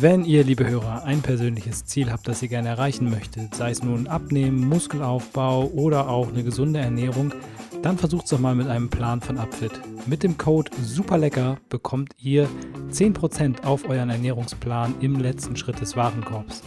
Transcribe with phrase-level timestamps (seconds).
[0.00, 3.82] Wenn ihr, liebe Hörer, ein persönliches Ziel habt, das ihr gerne erreichen möchtet, sei es
[3.82, 7.34] nun Abnehmen, Muskelaufbau oder auch eine gesunde Ernährung,
[7.82, 9.72] dann versucht es doch mal mit einem Plan von Upfit.
[10.06, 12.48] Mit dem Code SUPERLECKER bekommt ihr
[12.92, 16.62] 10% auf euren Ernährungsplan im letzten Schritt des Warenkorbs.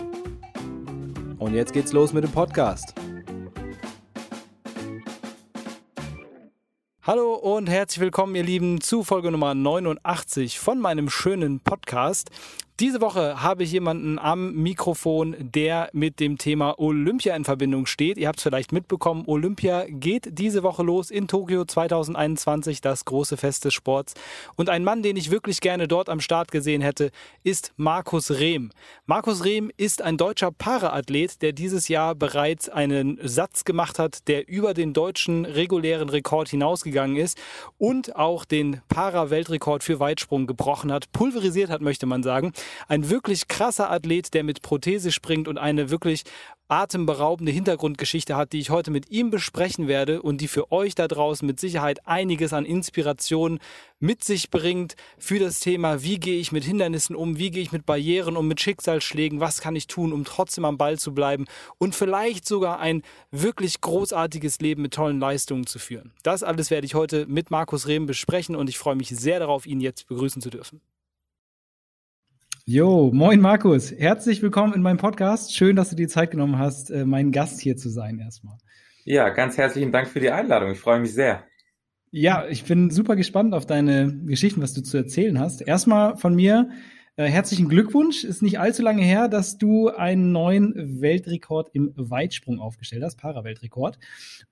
[1.37, 2.93] Und jetzt geht's los mit dem Podcast.
[7.03, 12.29] Hallo und herzlich willkommen, ihr Lieben, zu Folge Nummer 89 von meinem schönen Podcast.
[12.79, 18.17] Diese Woche habe ich jemanden am Mikrofon, der mit dem Thema Olympia in Verbindung steht.
[18.17, 23.37] Ihr habt es vielleicht mitbekommen, Olympia geht diese Woche los in Tokio 2021, das große
[23.37, 24.15] Fest des Sports.
[24.55, 27.11] Und ein Mann, den ich wirklich gerne dort am Start gesehen hätte,
[27.43, 28.71] ist Markus Rehm.
[29.05, 34.47] Markus Rehm ist ein deutscher Paraathlet, der dieses Jahr bereits einen Satz gemacht hat, der
[34.47, 37.37] über den deutschen regulären Rekord hinausgegangen ist
[37.77, 42.53] und auch den Para-Weltrekord für Weitsprung gebrochen hat, pulverisiert hat, möchte man sagen.
[42.87, 46.23] Ein wirklich krasser Athlet, der mit Prothese springt und eine wirklich
[46.71, 51.09] atemberaubende Hintergrundgeschichte hat, die ich heute mit ihm besprechen werde und die für euch da
[51.09, 53.59] draußen mit Sicherheit einiges an Inspiration
[53.99, 57.73] mit sich bringt für das Thema, wie gehe ich mit Hindernissen um, wie gehe ich
[57.73, 61.45] mit Barrieren um, mit Schicksalsschlägen, was kann ich tun, um trotzdem am Ball zu bleiben
[61.77, 66.13] und vielleicht sogar ein wirklich großartiges Leben mit tollen Leistungen zu führen.
[66.23, 69.65] Das alles werde ich heute mit Markus Rehm besprechen und ich freue mich sehr darauf,
[69.65, 70.79] ihn jetzt begrüßen zu dürfen.
[72.65, 73.91] Jo, moin Markus.
[73.91, 75.55] Herzlich willkommen in meinem Podcast.
[75.55, 78.55] Schön, dass du dir Zeit genommen hast, äh, mein Gast hier zu sein erstmal.
[79.03, 80.69] Ja, ganz herzlichen Dank für die Einladung.
[80.69, 81.43] Ich freue mich sehr.
[82.11, 85.61] Ja, ich bin super gespannt auf deine Geschichten, was du zu erzählen hast.
[85.61, 86.69] Erstmal von mir,
[87.17, 88.23] äh, herzlichen Glückwunsch.
[88.23, 93.99] Ist nicht allzu lange her, dass du einen neuen Weltrekord im Weitsprung aufgestellt hast, Para-Weltrekord.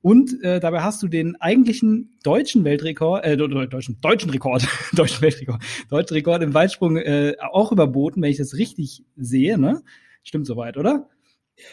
[0.01, 5.61] Und äh, dabei hast du den eigentlichen deutschen Weltrekord, äh, deutschen, deutschen Rekord, deutschen Weltrekord,
[5.89, 9.81] deutschen Rekord im Weitsprung äh, auch überboten, wenn ich das richtig sehe, ne?
[10.23, 11.09] Stimmt soweit, oder?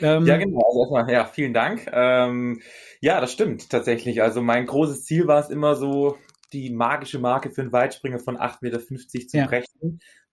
[0.01, 0.61] Ähm, ja, genau.
[0.67, 1.89] Also erstmal, ja, vielen Dank.
[1.93, 2.61] Ähm,
[3.01, 4.23] ja, das stimmt tatsächlich.
[4.23, 6.17] Also mein großes Ziel war es immer so,
[6.53, 9.47] die magische Marke für einen Weitspringer von 8,50 Meter zu ja.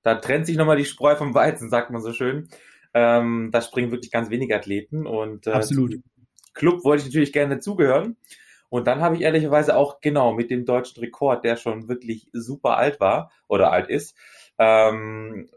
[0.04, 2.50] Da trennt sich nochmal die Spreu vom Weizen, sagt man so schön.
[2.94, 5.96] Ähm, da springen wirklich ganz wenige Athleten und äh, Absolut.
[6.54, 8.18] Club wollte ich natürlich gerne dazugehören.
[8.70, 12.78] Und dann habe ich ehrlicherweise auch genau mit dem deutschen Rekord, der schon wirklich super
[12.78, 14.16] alt war oder alt ist,
[14.58, 15.50] ähm,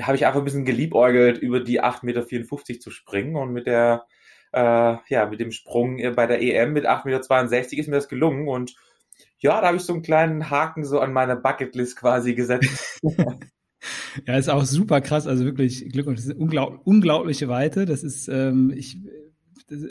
[0.00, 4.06] habe ich einfach ein bisschen geliebäugelt, über die 8,54 Meter zu springen und mit der
[4.52, 8.48] äh, ja, mit dem Sprung bei der EM mit 8,62 Meter ist mir das gelungen
[8.48, 8.76] und
[9.38, 13.00] ja, da habe ich so einen kleinen Haken so an meine Bucketlist quasi gesetzt.
[14.26, 15.26] Ja, ist auch super krass.
[15.26, 16.18] Also wirklich Glückwunsch.
[16.18, 17.86] Das ist unglaub, unglaubliche Weite.
[17.86, 18.98] Das ist, ähm, ich,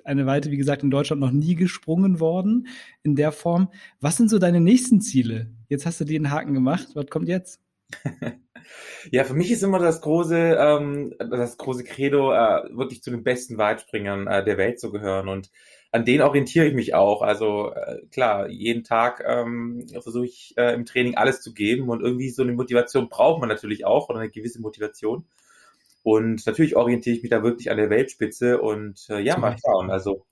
[0.04, 2.68] eine Weite, wie gesagt, in Deutschland noch nie gesprungen worden
[3.04, 3.72] in der Form.
[4.00, 5.52] Was sind so deine nächsten Ziele?
[5.70, 6.90] Jetzt hast du den Haken gemacht.
[6.96, 7.62] Was kommt jetzt?
[9.12, 13.24] ja, für mich ist immer das große, ähm, das große Credo, äh, wirklich zu den
[13.24, 15.30] besten Weitspringern äh, der Welt zu gehören.
[15.30, 15.52] Und
[15.92, 17.22] an denen orientiere ich mich auch.
[17.22, 22.02] Also äh, klar, jeden Tag ähm, versuche ich äh, im Training alles zu geben und
[22.02, 25.26] irgendwie so eine Motivation braucht man natürlich auch oder eine gewisse Motivation.
[26.04, 29.92] Und natürlich orientiere ich mich da wirklich an der Weltspitze und äh, ja, mal schauen.
[29.92, 30.26] Also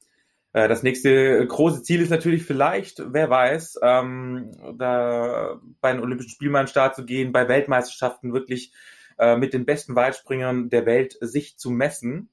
[0.53, 6.31] äh, das nächste große Ziel ist natürlich vielleicht, wer weiß, ähm, da bei den Olympischen
[6.31, 8.71] Spielen an Start zu gehen, bei Weltmeisterschaften wirklich
[9.17, 12.29] äh, mit den besten Weitspringern der Welt sich zu messen.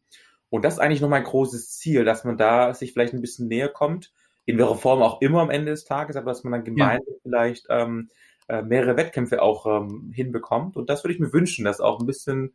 [0.53, 3.49] Und das ist eigentlich noch mein großes Ziel, dass man da sich vielleicht ein bisschen
[3.49, 4.13] näher kommt,
[4.45, 7.21] in welcher Form auch immer am Ende des Tages, aber dass man dann gemeinsam ja.
[7.23, 8.11] vielleicht ähm,
[8.49, 10.77] äh, mehrere Wettkämpfe auch ähm, hinbekommt.
[10.77, 12.53] Und das würde ich mir wünschen, dass auch ein bisschen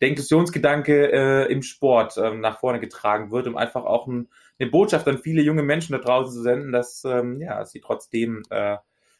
[0.00, 4.28] der Inklusionsgedanke äh, im Sport ähm, nach vorne getragen wird, um einfach auch ein,
[4.60, 8.44] eine Botschaft an viele junge Menschen da draußen zu senden, dass ähm, ja, sie trotzdem
[8.50, 8.76] äh,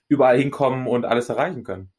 [0.06, 1.90] überall hinkommen und alles erreichen können.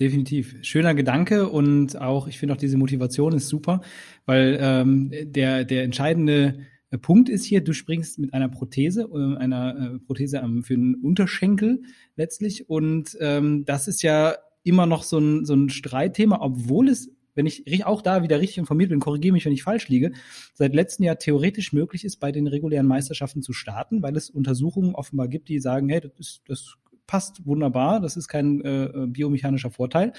[0.00, 0.54] Definitiv.
[0.62, 3.80] Schöner Gedanke und auch, ich finde auch diese Motivation ist super,
[4.26, 6.60] weil ähm, der, der entscheidende
[6.90, 10.74] äh, Punkt ist hier, du springst mit einer Prothese, äh, einer äh, Prothese am, für
[10.74, 11.82] den Unterschenkel
[12.14, 17.10] letztlich und ähm, das ist ja immer noch so ein, so ein Streitthema, obwohl es
[17.34, 20.10] wenn ich auch da wieder richtig informiert bin, korrigiere mich, wenn ich falsch liege,
[20.54, 24.96] seit letztem Jahr theoretisch möglich ist, bei den regulären Meisterschaften zu starten, weil es Untersuchungen
[24.96, 26.74] offenbar gibt, die sagen, hey, das, ist, das
[27.08, 30.12] passt wunderbar, das ist kein äh, äh, biomechanischer Vorteil.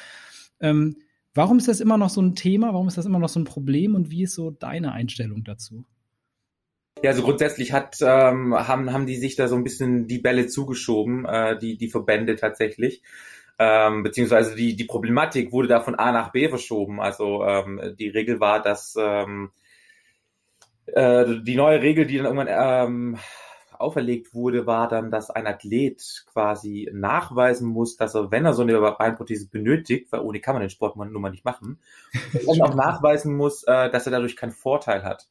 [0.59, 0.97] Ähm,
[1.33, 2.74] warum ist das immer noch so ein Thema?
[2.74, 3.95] Warum ist das immer noch so ein Problem?
[3.95, 5.86] Und wie ist so deine Einstellung dazu?
[7.01, 10.47] Ja, also grundsätzlich hat, ähm, haben, haben die sich da so ein bisschen die Bälle
[10.47, 13.03] zugeschoben, äh, die, die Verbände tatsächlich.
[13.57, 17.00] Ähm, beziehungsweise die, die Problematik wurde da von A nach B verschoben.
[17.00, 19.51] Also ähm, die Regel war, dass ähm,
[20.88, 23.18] äh, die neue Regel, die dann irgendwann ähm,
[23.80, 28.64] auferlegt wurde, war dann, dass ein Athlet quasi nachweisen muss, dass er, wenn er so
[28.64, 31.80] eine Beinprothese benötigt, weil ohne kann man den Sport nun mal nicht machen,
[32.34, 35.28] dann auch nachweisen muss, äh, dass er dadurch keinen Vorteil hat.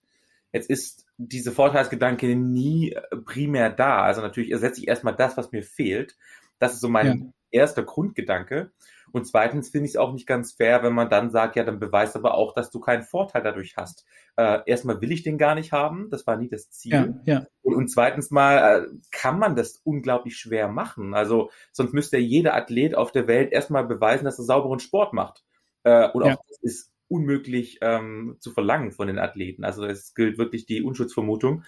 [0.52, 2.96] Jetzt ist diese Vorteilsgedanke nie
[3.26, 4.02] primär da.
[4.02, 6.16] Also natürlich ersetze ich erstmal das, was mir fehlt.
[6.58, 7.06] Das ist so mein
[7.52, 7.60] ja.
[7.60, 8.70] erster Grundgedanke.
[9.12, 11.78] Und zweitens finde ich es auch nicht ganz fair, wenn man dann sagt, ja, dann
[11.78, 14.04] beweist aber auch, dass du keinen Vorteil dadurch hast.
[14.36, 17.20] Äh, erstmal will ich den gar nicht haben, das war nie das Ziel.
[17.24, 17.46] Ja, ja.
[17.62, 21.14] Und, und, zweitens mal äh, kann man das unglaublich schwer machen.
[21.14, 25.44] Also sonst müsste jeder Athlet auf der Welt erstmal beweisen, dass er sauberen Sport macht.
[25.84, 26.38] Äh, und auch ja.
[26.48, 29.64] das ist unmöglich ähm, zu verlangen von den Athleten.
[29.64, 31.64] Also es gilt wirklich die Unschutzvermutung.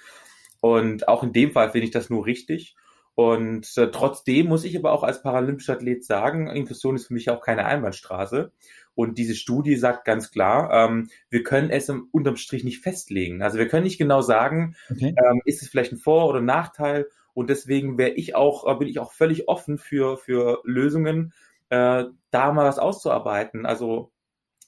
[0.60, 2.76] Und auch in dem Fall finde ich das nur richtig.
[3.14, 7.28] Und äh, trotzdem muss ich aber auch als paralympischer Athlet sagen, Inklusion ist für mich
[7.30, 8.52] auch keine Einbahnstraße.
[8.94, 13.42] Und diese Studie sagt ganz klar, ähm, wir können es im, unterm Strich nicht festlegen.
[13.42, 15.14] Also wir können nicht genau sagen, okay.
[15.16, 17.08] ähm, ist es vielleicht ein Vor- oder Nachteil.
[17.34, 21.32] Und deswegen wäre ich auch, äh, bin ich auch völlig offen für, für Lösungen,
[21.68, 23.66] äh, da mal was auszuarbeiten.
[23.66, 24.12] Also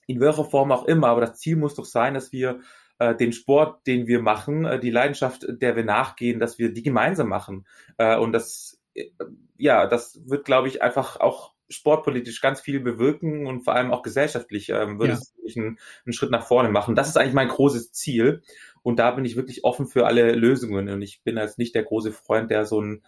[0.06, 1.08] in welcher Form auch immer.
[1.08, 2.60] Aber das Ziel muss doch sein, dass wir
[2.98, 6.82] äh, den Sport, den wir machen, äh, die Leidenschaft, der wir nachgehen, dass wir die
[6.82, 7.66] gemeinsam machen.
[7.98, 9.10] Äh, und das, äh,
[9.56, 14.02] ja, das wird, glaube ich, einfach auch sportpolitisch ganz viel bewirken und vor allem auch
[14.02, 15.18] gesellschaftlich ähm, würde ja.
[15.18, 16.94] es einen, einen Schritt nach vorne machen.
[16.94, 18.42] Das ist eigentlich mein großes Ziel.
[18.82, 20.88] Und da bin ich wirklich offen für alle Lösungen.
[20.88, 23.02] Und ich bin jetzt nicht der große Freund, der so ein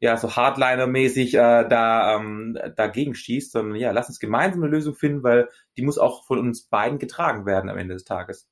[0.00, 4.94] ja, so Hardliner-mäßig äh, da ähm, dagegen schießt, sondern ja, lass uns gemeinsam eine Lösung
[4.94, 8.48] finden, weil die muss auch von uns beiden getragen werden am Ende des Tages.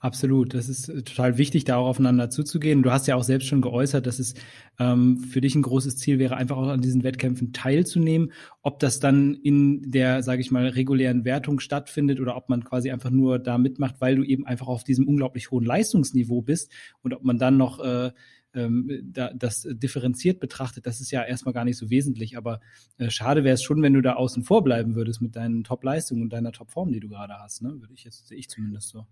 [0.00, 2.84] Absolut, das ist äh, total wichtig, da auch aufeinander zuzugehen.
[2.84, 4.34] Du hast ja auch selbst schon geäußert, dass es
[4.78, 8.32] ähm, für dich ein großes Ziel wäre, einfach auch an diesen Wettkämpfen teilzunehmen.
[8.62, 12.92] Ob das dann in der, sage ich mal, regulären Wertung stattfindet oder ob man quasi
[12.92, 16.70] einfach nur da mitmacht, weil du eben einfach auf diesem unglaublich hohen Leistungsniveau bist
[17.02, 18.12] und ob man dann noch äh,
[18.54, 22.36] ähm, da, das differenziert betrachtet, das ist ja erstmal gar nicht so wesentlich.
[22.36, 22.60] Aber
[22.98, 26.22] äh, schade wäre es schon, wenn du da außen vor bleiben würdest mit deinen Top-Leistungen
[26.22, 27.62] und deiner Top-Form, die du gerade hast.
[27.62, 27.80] Ne?
[27.80, 29.04] Würde ich jetzt, sehe ich zumindest so.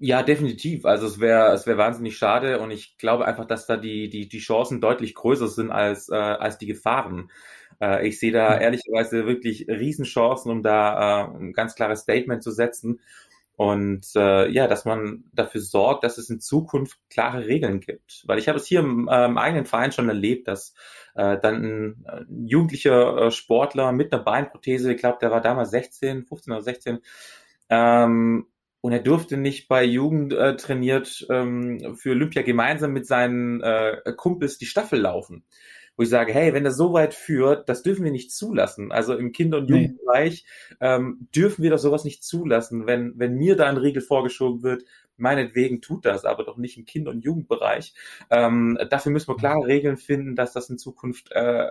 [0.00, 0.86] Ja, definitiv.
[0.86, 4.26] Also es wäre es wäre wahnsinnig schade und ich glaube einfach, dass da die die
[4.28, 7.30] die Chancen deutlich größer sind als äh, als die Gefahren.
[7.80, 12.52] Äh, ich sehe da ehrlicherweise wirklich Riesenchancen, um da äh, ein ganz klares Statement zu
[12.52, 13.00] setzen
[13.56, 18.22] und äh, ja, dass man dafür sorgt, dass es in Zukunft klare Regeln gibt.
[18.26, 20.74] Weil ich habe es hier im, äh, im eigenen Verein schon erlebt, dass
[21.14, 25.70] äh, dann ein, ein jugendlicher äh, Sportler mit einer Beinprothese, ich glaube, der war damals
[25.70, 26.98] 16, 15 oder 16,
[27.70, 28.46] ähm,
[28.80, 34.12] und er durfte nicht bei Jugend äh, trainiert ähm, für Olympia gemeinsam mit seinen äh,
[34.16, 35.44] Kumpels die Staffel laufen.
[35.96, 38.92] Wo ich sage, hey, wenn das so weit führt, das dürfen wir nicht zulassen.
[38.92, 40.44] Also im Kinder- und Jugendbereich
[40.78, 42.86] ähm, dürfen wir doch sowas nicht zulassen.
[42.86, 44.84] Wenn, wenn mir da ein Riegel vorgeschoben wird,
[45.16, 47.94] meinetwegen tut das, aber doch nicht im Kinder- und Jugendbereich.
[48.30, 51.70] Ähm, dafür müssen wir klare Regeln finden, dass das in Zukunft äh,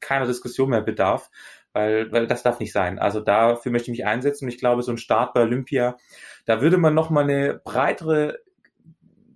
[0.00, 1.30] keiner Diskussion mehr bedarf
[1.74, 2.98] weil, weil das darf nicht sein.
[2.98, 5.98] Also dafür möchte ich mich einsetzen und ich glaube, so ein Start bei Olympia,
[6.46, 8.38] da würde man nochmal eine breitere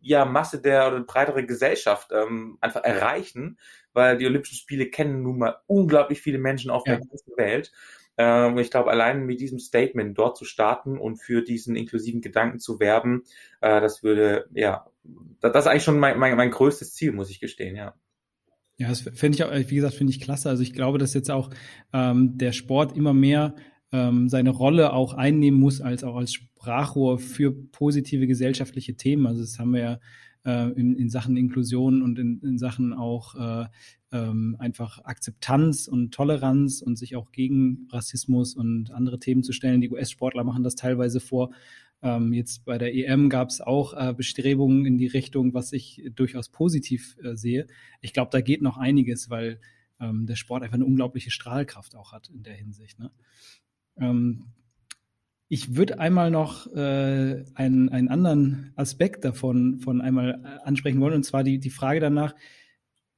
[0.01, 3.59] ja, Masse der oder eine breitere Gesellschaft ähm, einfach erreichen,
[3.93, 6.97] weil die Olympischen Spiele kennen nun mal unglaublich viele Menschen auf ja.
[6.97, 7.73] der ganzen Welt.
[8.17, 12.59] Ähm, ich glaube, allein mit diesem Statement dort zu starten und für diesen inklusiven Gedanken
[12.59, 13.25] zu werben,
[13.61, 14.87] äh, das würde, ja,
[15.41, 17.95] das, das ist eigentlich schon mein, mein, mein größtes Ziel, muss ich gestehen, ja.
[18.79, 20.49] Ja, das finde ich auch, wie gesagt, finde ich klasse.
[20.49, 21.51] Also ich glaube, dass jetzt auch
[21.93, 23.57] ähm, der Sport immer mehr
[23.91, 29.27] ähm, seine Rolle auch einnehmen muss, als auch als Sprachrohr für positive gesellschaftliche Themen.
[29.27, 29.99] Also das haben wir ja
[30.45, 33.67] äh, in, in Sachen Inklusion und in, in Sachen auch äh,
[34.13, 39.81] ähm, einfach Akzeptanz und Toleranz und sich auch gegen Rassismus und andere Themen zu stellen.
[39.81, 41.51] Die US-Sportler machen das teilweise vor.
[42.03, 46.03] Ähm, jetzt bei der EM gab es auch äh, Bestrebungen in die Richtung, was ich
[46.15, 47.67] durchaus positiv äh, sehe.
[48.01, 49.61] Ich glaube, da geht noch einiges, weil
[50.01, 52.99] ähm, der Sport einfach eine unglaubliche Strahlkraft auch hat in der Hinsicht.
[52.99, 53.11] Ne?
[53.99, 54.47] Ähm,
[55.49, 61.15] ich würde einmal noch äh, einen, einen anderen Aspekt davon von einmal äh, ansprechen wollen,
[61.15, 62.35] und zwar die, die Frage danach,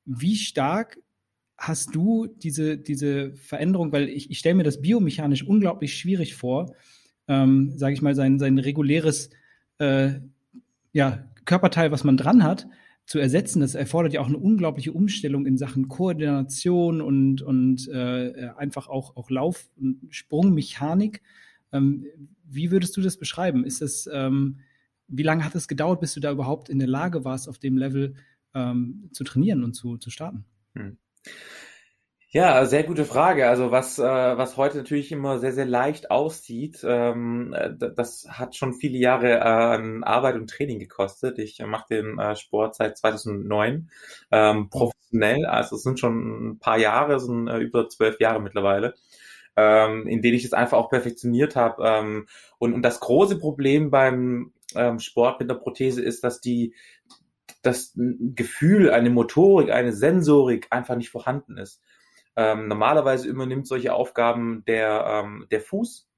[0.04, 0.99] wie stark
[1.58, 6.75] hast du diese, diese Veränderung, weil ich, ich stelle mir das biomechanisch unglaublich schwierig vor,
[7.30, 9.30] ähm, sage ich mal, sein, sein reguläres
[9.78, 10.14] äh,
[10.92, 12.66] ja, Körperteil, was man dran hat,
[13.06, 13.60] zu ersetzen.
[13.60, 19.16] Das erfordert ja auch eine unglaubliche Umstellung in Sachen Koordination und, und äh, einfach auch,
[19.16, 21.22] auch Lauf- und Sprungmechanik.
[21.72, 22.04] Ähm,
[22.44, 23.64] wie würdest du das beschreiben?
[23.64, 24.58] Ist es, ähm,
[25.06, 27.78] wie lange hat es gedauert, bis du da überhaupt in der Lage warst, auf dem
[27.78, 28.14] Level
[28.54, 30.44] ähm, zu trainieren und zu, zu starten?
[30.75, 30.99] Hm.
[32.32, 33.49] Ja, sehr gute Frage.
[33.49, 37.52] Also was, äh, was heute natürlich immer sehr, sehr leicht aussieht, ähm,
[37.96, 41.40] das hat schon viele Jahre äh, an Arbeit und Training gekostet.
[41.40, 43.90] Ich mache den äh, Sport seit 2009
[44.30, 45.44] ähm, professionell.
[45.46, 48.94] Also es sind schon ein paar Jahre, es sind äh, über zwölf Jahre mittlerweile,
[49.56, 51.82] ähm, in denen ich es einfach auch perfektioniert habe.
[51.84, 52.26] Ähm,
[52.58, 56.75] und, und das große Problem beim ähm, Sport mit der Prothese ist, dass die
[57.62, 61.82] das Gefühl, eine Motorik, eine Sensorik einfach nicht vorhanden ist.
[62.37, 66.08] Ähm, normalerweise übernimmt solche Aufgaben der, ähm, der Fuß,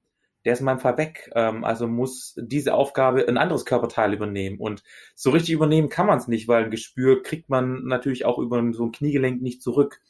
[0.45, 1.31] der ist in meinem Fall weg.
[1.35, 4.59] Ähm, also muss diese Aufgabe ein anderes Körperteil übernehmen.
[4.59, 4.83] Und
[5.15, 8.61] so richtig übernehmen kann man es nicht, weil ein Gespür kriegt man natürlich auch über
[8.73, 10.01] so ein Kniegelenk nicht zurück.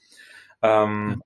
[0.61, 1.21] Ähm,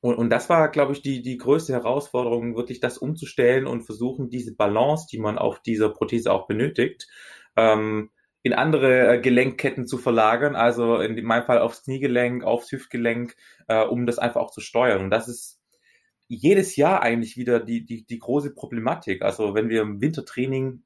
[0.00, 4.28] und, und das war, glaube ich, die, die größte Herausforderung, wirklich das umzustellen und versuchen,
[4.28, 7.08] diese Balance, die man auf dieser Prothese auch benötigt,
[7.56, 8.10] ähm,
[8.44, 13.34] in andere äh, Gelenkketten zu verlagern, also in meinem Fall aufs Kniegelenk, aufs Hüftgelenk,
[13.68, 15.02] äh, um das einfach auch zu steuern.
[15.02, 15.62] Und das ist
[16.28, 19.22] jedes Jahr eigentlich wieder die, die, die große Problematik.
[19.22, 20.82] Also wenn wir im Wintertraining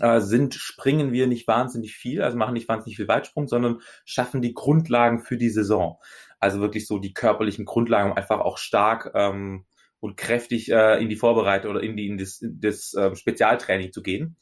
[0.00, 4.42] äh, sind, springen wir nicht wahnsinnig viel, also machen nicht wahnsinnig viel Weitsprung, sondern schaffen
[4.42, 5.98] die Grundlagen für die Saison.
[6.40, 9.64] Also wirklich so die körperlichen Grundlagen, um einfach auch stark ähm,
[10.00, 13.92] und kräftig äh, in die Vorbereitung oder in, die, in das, in das äh, Spezialtraining
[13.92, 14.36] zu gehen.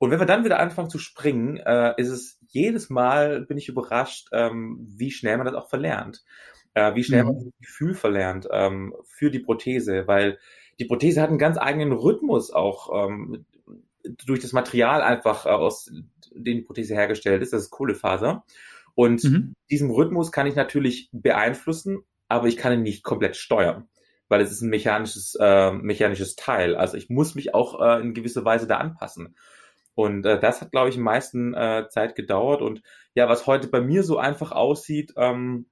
[0.00, 3.68] Und wenn wir dann wieder anfangen zu springen, äh, ist es jedes Mal, bin ich
[3.68, 6.24] überrascht, ähm, wie schnell man das auch verlernt.
[6.72, 7.28] Äh, wie schnell mhm.
[7.28, 10.38] man das Gefühl verlernt ähm, für die Prothese, weil
[10.78, 13.44] die Prothese hat einen ganz eigenen Rhythmus auch ähm,
[14.24, 15.92] durch das Material einfach, äh, aus
[16.32, 18.44] dem die Prothese hergestellt ist, das ist Kohlefaser.
[18.94, 19.52] Und mhm.
[19.70, 23.90] diesen Rhythmus kann ich natürlich beeinflussen, aber ich kann ihn nicht komplett steuern,
[24.28, 26.74] weil es ist ein mechanisches, äh, mechanisches Teil.
[26.74, 29.36] Also ich muss mich auch äh, in gewisser Weise da anpassen.
[29.94, 32.62] Und äh, das hat, glaube ich, am meisten äh, Zeit gedauert.
[32.62, 32.82] Und
[33.14, 35.66] ja, was heute bei mir so einfach aussieht, ähm,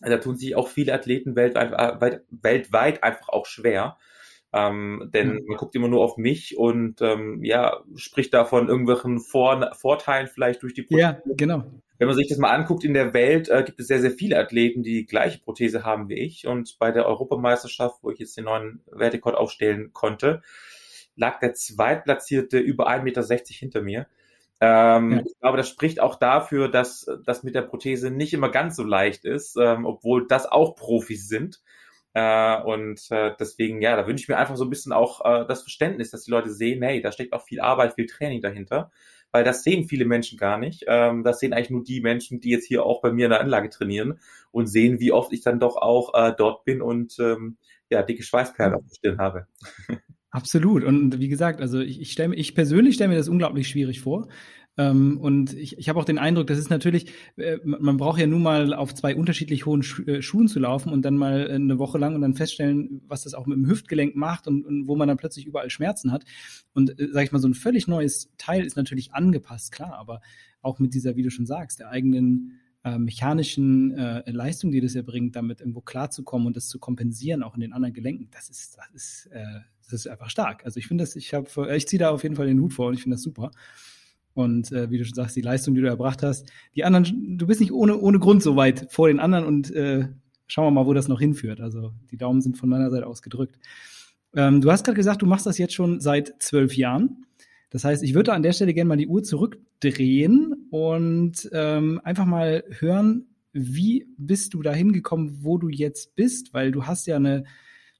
[0.00, 3.96] da tun sich auch viele Athleten weltweit, äh, weit, weltweit einfach auch schwer.
[4.52, 5.44] Ähm, denn mhm.
[5.48, 10.28] man guckt immer nur auf mich und ähm, ja, spricht da von irgendwelchen Vor Vorteilen
[10.28, 11.00] vielleicht durch die Prothese.
[11.00, 11.64] Ja, genau.
[11.98, 14.38] Wenn man sich das mal anguckt in der Welt, äh, gibt es sehr, sehr viele
[14.38, 16.46] Athleten, die die gleiche Prothese haben wie ich.
[16.46, 20.42] Und bei der Europameisterschaft, wo ich jetzt den neuen Wertekord aufstellen konnte,
[21.16, 24.06] lag der Zweitplatzierte über 1,60 Meter hinter mir.
[24.60, 25.22] Ähm, ja.
[25.26, 28.84] Ich glaube, das spricht auch dafür, dass das mit der Prothese nicht immer ganz so
[28.84, 31.60] leicht ist, ähm, obwohl das auch Profis sind.
[32.14, 35.46] Äh, und äh, deswegen, ja, da wünsche ich mir einfach so ein bisschen auch äh,
[35.46, 38.90] das Verständnis, dass die Leute sehen, hey, da steckt auch viel Arbeit, viel Training dahinter,
[39.32, 40.84] weil das sehen viele Menschen gar nicht.
[40.86, 43.42] Ähm, das sehen eigentlich nur die Menschen, die jetzt hier auch bei mir in der
[43.42, 44.18] Anlage trainieren
[44.50, 47.58] und sehen, wie oft ich dann doch auch äh, dort bin und ähm,
[47.90, 49.46] ja, dicke Schweißperlen auf der Stirn habe.
[50.30, 50.84] Absolut.
[50.84, 54.28] Und wie gesagt, also ich, ich, stell, ich persönlich stelle mir das unglaublich schwierig vor.
[54.78, 58.26] Ähm, und ich, ich habe auch den Eindruck, das ist natürlich, äh, man braucht ja
[58.26, 61.78] nun mal auf zwei unterschiedlich hohen Schu äh, Schuhen zu laufen und dann mal eine
[61.78, 64.96] Woche lang und dann feststellen, was das auch mit dem Hüftgelenk macht und, und wo
[64.96, 66.24] man dann plötzlich überall Schmerzen hat.
[66.74, 70.20] Und äh, sag ich mal, so ein völlig neues Teil ist natürlich angepasst, klar, aber
[70.60, 74.94] auch mit dieser, wie du schon sagst, der eigenen äh, mechanischen äh, Leistung, die das
[74.94, 78.76] erbringt, damit irgendwo klarzukommen und das zu kompensieren, auch in den anderen Gelenken, das ist,
[78.76, 80.64] das ist, äh, das ist einfach stark.
[80.64, 82.88] Also ich finde das, ich habe, ich ziehe da auf jeden Fall den Hut vor
[82.88, 83.50] und ich finde das super.
[84.34, 87.46] Und äh, wie du schon sagst, die Leistung, die du erbracht hast, die anderen, du
[87.46, 90.08] bist nicht ohne, ohne Grund so weit vor den anderen und äh,
[90.46, 91.60] schauen wir mal, wo das noch hinführt.
[91.60, 93.58] Also die Daumen sind von meiner Seite aus gedrückt.
[94.34, 97.24] Ähm, du hast gerade gesagt, du machst das jetzt schon seit zwölf Jahren.
[97.70, 102.26] Das heißt, ich würde an der Stelle gerne mal die Uhr zurückdrehen und ähm, einfach
[102.26, 107.16] mal hören, wie bist du da hingekommen, wo du jetzt bist, weil du hast ja
[107.16, 107.44] eine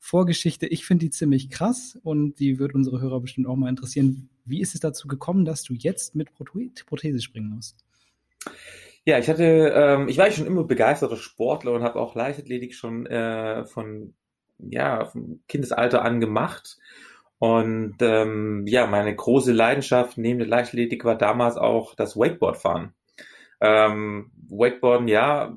[0.01, 4.29] Vorgeschichte, ich finde die ziemlich krass und die wird unsere Hörer bestimmt auch mal interessieren.
[4.45, 7.85] Wie ist es dazu gekommen, dass du jetzt mit Prothese springen musst?
[9.05, 13.07] Ja, ich hatte, ähm, ich war schon immer begeisterter Sportler und habe auch Leichtathletik schon
[13.07, 14.15] äh, von
[14.59, 16.79] ja, vom Kindesalter an gemacht
[17.39, 22.95] und ähm, ja, meine große Leidenschaft neben der Leichtathletik war damals auch das Wakeboardfahren.
[23.61, 25.55] Ähm, Wakeboarden, ja,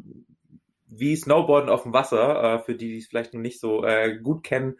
[0.89, 4.17] wie Snowboarden auf dem Wasser, äh, für die, die es vielleicht noch nicht so äh,
[4.17, 4.75] gut kennen.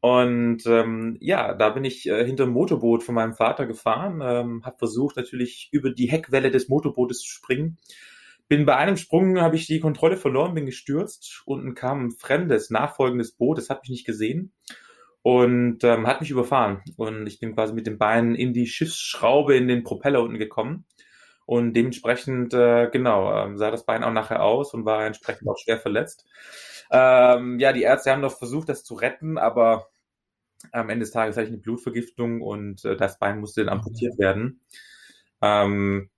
[0.00, 4.62] Und ähm, ja, da bin ich äh, hinter dem Motorboot von meinem Vater gefahren, ähm,
[4.64, 7.78] habe versucht natürlich über die Heckwelle des Motorbootes zu springen.
[8.48, 11.42] Bin bei einem Sprung, habe ich die Kontrolle verloren, bin gestürzt.
[11.46, 14.52] Unten kam ein fremdes, nachfolgendes Boot, das hat mich nicht gesehen
[15.22, 16.82] und ähm, hat mich überfahren.
[16.96, 20.84] Und ich bin quasi mit den Beinen in die Schiffsschraube in den Propeller unten gekommen.
[21.46, 25.58] Und dementsprechend, äh, genau, ähm, sah das Bein auch nachher aus und war entsprechend auch
[25.58, 26.26] schwer verletzt.
[26.90, 29.88] Ähm, ja, die Ärzte haben noch versucht, das zu retten, aber
[30.72, 34.18] Am Ende des Tages hatte ich eine Blutvergiftung und äh, das Bein musste dann amputiert
[34.18, 34.60] werden.
[35.42, 36.10] Ähm,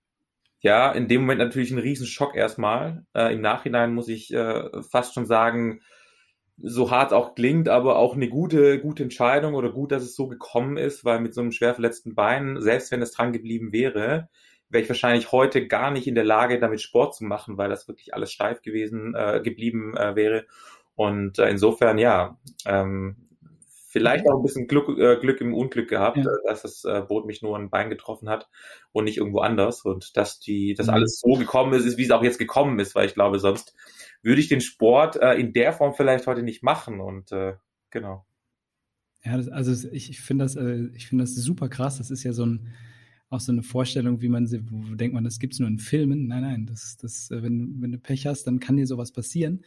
[0.61, 3.05] ja, in dem Moment natürlich ein Riesenschock erstmal.
[3.15, 5.81] Äh, Im Nachhinein muss ich äh, fast schon sagen,
[6.57, 10.27] so hart auch klingt, aber auch eine gute, gute Entscheidung oder gut, dass es so
[10.27, 14.29] gekommen ist, weil mit so einem schwer verletzten Bein, selbst wenn es dran geblieben wäre,
[14.69, 17.87] wäre ich wahrscheinlich heute gar nicht in der Lage, damit Sport zu machen, weil das
[17.87, 20.45] wirklich alles steif gewesen äh, geblieben äh, wäre.
[20.95, 23.29] Und äh, insofern, ja, ähm,
[23.89, 26.23] vielleicht auch ein bisschen Glück, äh, Glück im Unglück gehabt, ja.
[26.23, 28.47] Äh, dass das äh, Boot mich nur ein Bein getroffen hat
[28.91, 29.83] und nicht irgendwo anders.
[29.83, 30.93] Und dass die, dass mhm.
[30.93, 33.75] alles so gekommen ist, ist, wie es auch jetzt gekommen ist, weil ich glaube, sonst
[34.21, 36.99] würde ich den Sport äh, in der Form vielleicht heute nicht machen.
[36.99, 37.55] Und äh,
[37.89, 38.25] genau.
[39.23, 41.97] Ja, das, also ich, ich finde das, äh, ich finde das super krass.
[41.97, 42.73] Das ist ja so ein
[43.29, 46.27] auch so eine Vorstellung, wie man sie, wo denkt man, das gibt's nur in Filmen.
[46.27, 49.63] Nein, nein, das, das, äh, wenn, wenn du Pech hast, dann kann dir sowas passieren.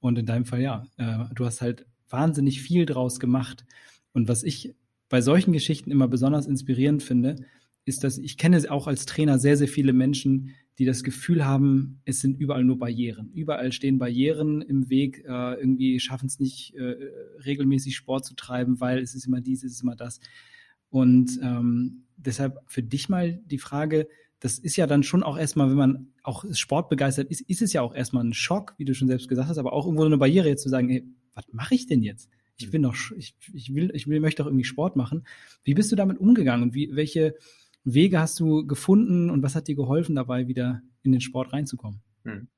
[0.00, 3.64] Und in deinem Fall, ja, äh, du hast halt wahnsinnig viel draus gemacht.
[4.12, 4.74] Und was ich
[5.08, 7.36] bei solchen Geschichten immer besonders inspirierend finde,
[7.84, 12.00] ist, dass ich kenne auch als Trainer sehr, sehr viele Menschen, die das Gefühl haben,
[12.04, 13.30] es sind überall nur Barrieren.
[13.34, 15.24] Überall stehen Barrieren im Weg.
[15.26, 16.96] Äh, irgendwie schaffen es nicht, äh,
[17.44, 20.20] regelmäßig Sport zu treiben, weil es ist immer dies, es ist immer das.
[20.88, 24.08] Und ähm, deshalb für dich mal die Frage,
[24.40, 27.82] das ist ja dann schon auch erstmal, wenn man auch sportbegeistert ist, ist es ja
[27.82, 30.48] auch erstmal ein Schock, wie du schon selbst gesagt hast, aber auch irgendwo eine Barriere
[30.48, 32.28] jetzt zu sagen, hey, was mache ich denn jetzt?
[32.56, 35.24] Ich bin doch, ich, ich will, ich will, möchte doch irgendwie Sport machen.
[35.64, 37.34] Wie bist du damit umgegangen und wie, welche
[37.84, 42.00] Wege hast du gefunden und was hat dir geholfen dabei, wieder in den Sport reinzukommen?
[42.24, 42.48] Hm.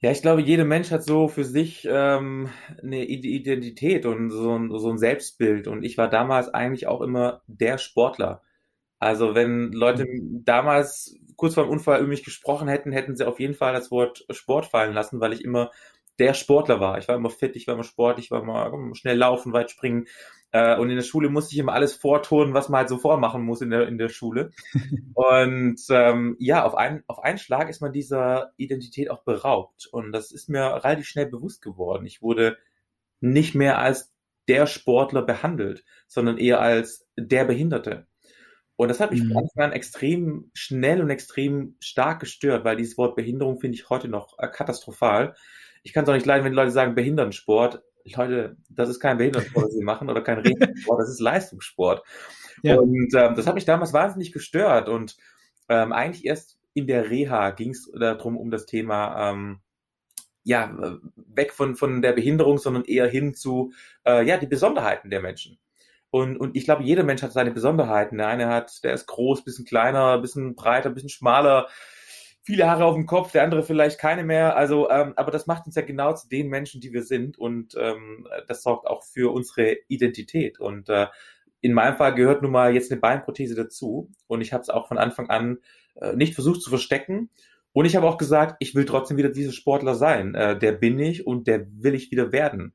[0.00, 2.48] Ja, ich glaube, jeder Mensch hat so für sich ähm,
[2.80, 5.66] eine Identität und so ein, so ein Selbstbild.
[5.66, 8.42] Und ich war damals eigentlich auch immer der Sportler.
[9.00, 10.44] Also wenn Leute mhm.
[10.44, 13.90] damals kurz vor dem Unfall über mich gesprochen hätten, hätten sie auf jeden Fall das
[13.90, 15.70] Wort Sport fallen lassen, weil ich immer
[16.18, 16.98] der Sportler war.
[16.98, 20.06] Ich war immer fit, ich war immer sportlich, ich war immer schnell laufen, weit springen.
[20.52, 23.42] Äh, und in der Schule musste ich immer alles vortun, was man halt so vormachen
[23.42, 24.50] muss in der, in der Schule.
[25.14, 29.86] und ähm, ja, auf, einen, auf einen Schlag ist man dieser Identität auch beraubt.
[29.90, 32.06] Und das ist mir relativ schnell bewusst geworden.
[32.06, 32.56] Ich wurde
[33.20, 34.12] nicht mehr als
[34.48, 38.06] der Sportler behandelt, sondern eher als der Behinderte.
[38.76, 39.32] Und das hat mich mhm.
[39.32, 43.90] von Anfang an extrem schnell und extrem stark gestört, weil dieses Wort Behinderung finde ich
[43.90, 45.34] heute noch äh, katastrophal.
[45.82, 47.82] Ich kann es auch nicht leiden, wenn Leute sagen Behindertensport.
[48.16, 52.02] Leute, das ist kein Behindertensport, was sie machen, oder kein Regensport, das ist Leistungssport.
[52.62, 52.76] Ja.
[52.76, 54.88] Und ähm, das hat mich damals wahnsinnig gestört.
[54.88, 55.16] Und
[55.68, 59.60] ähm, eigentlich erst in der Reha ging es darum, um das Thema ähm,
[60.44, 63.72] ja, weg von, von der Behinderung, sondern eher hin zu
[64.06, 65.58] äh, ja, die Besonderheiten der Menschen.
[66.10, 68.16] Und, und ich glaube, jeder Mensch hat seine Besonderheiten.
[68.16, 71.68] Der eine hat, der ist groß, bisschen kleiner, bisschen breiter, bisschen schmaler,
[72.48, 74.56] viele Haare auf dem Kopf, der andere vielleicht keine mehr.
[74.56, 77.38] Also, ähm, aber das macht uns ja genau zu den Menschen, die wir sind.
[77.38, 80.58] Und ähm, das sorgt auch für unsere Identität.
[80.58, 81.08] Und äh,
[81.60, 84.10] in meinem Fall gehört nun mal jetzt eine Beinprothese dazu.
[84.28, 85.58] Und ich habe es auch von Anfang an
[85.96, 87.28] äh, nicht versucht zu verstecken.
[87.72, 90.34] Und ich habe auch gesagt, ich will trotzdem wieder dieser Sportler sein.
[90.34, 92.72] Äh, der bin ich und der will ich wieder werden.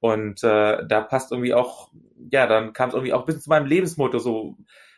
[0.00, 1.92] Und äh, da passt irgendwie auch,
[2.28, 4.56] ja, dann kam es irgendwie auch bisschen zu meinem Lebensmotto so,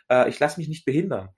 [0.09, 1.29] äh, ich lasse mich nicht behindern.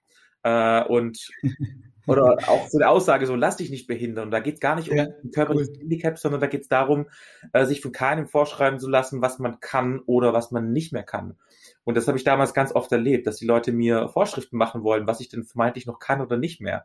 [0.45, 1.19] Äh, und
[2.07, 4.31] oder auch so eine Aussage so, lass dich nicht behindern.
[4.31, 5.81] Da geht es gar nicht um ja, ein körperliches cool.
[5.81, 7.09] Handicap, sondern da geht es darum,
[7.53, 11.03] äh, sich von keinem vorschreiben zu lassen, was man kann oder was man nicht mehr
[11.03, 11.37] kann.
[11.85, 15.07] Und das habe ich damals ganz oft erlebt, dass die Leute mir Vorschriften machen wollen,
[15.07, 16.85] was ich denn vermeintlich noch kann oder nicht mehr.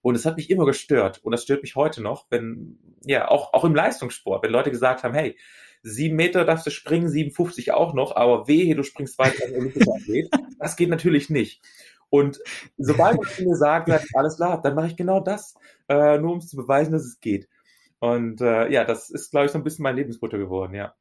[0.00, 1.20] Und es hat mich immer gestört.
[1.22, 5.02] Und das stört mich heute noch, wenn, ja, auch, auch im Leistungssport, wenn Leute gesagt
[5.02, 5.36] haben, hey,
[5.82, 9.92] sieben Meter darfst du springen, 57 auch noch, aber wehe, du springst weiter in Olympischer
[9.92, 10.30] Athlet.
[10.58, 11.62] Das geht natürlich nicht.
[12.10, 12.38] Und
[12.76, 15.54] sobald man mir sagt, ja, alles klar, dann mache ich genau das,
[15.88, 17.48] äh, nur um es zu beweisen, dass es geht.
[18.00, 20.94] Und äh, ja, das ist, glaube ich, so ein bisschen mein Lebensmotto geworden, ja.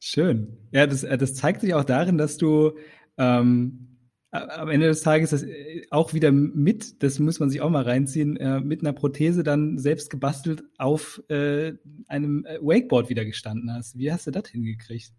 [0.00, 0.56] Schön.
[0.70, 2.78] Ja, das, äh, das zeigt sich auch darin, dass du
[3.16, 3.88] ähm,
[4.30, 7.82] am Ende des Tages das äh, auch wieder mit, das muss man sich auch mal
[7.82, 11.72] reinziehen, äh, mit einer Prothese dann selbst gebastelt auf äh,
[12.06, 13.98] einem äh, Wakeboard wieder gestanden hast.
[13.98, 15.12] Wie hast du das hingekriegt?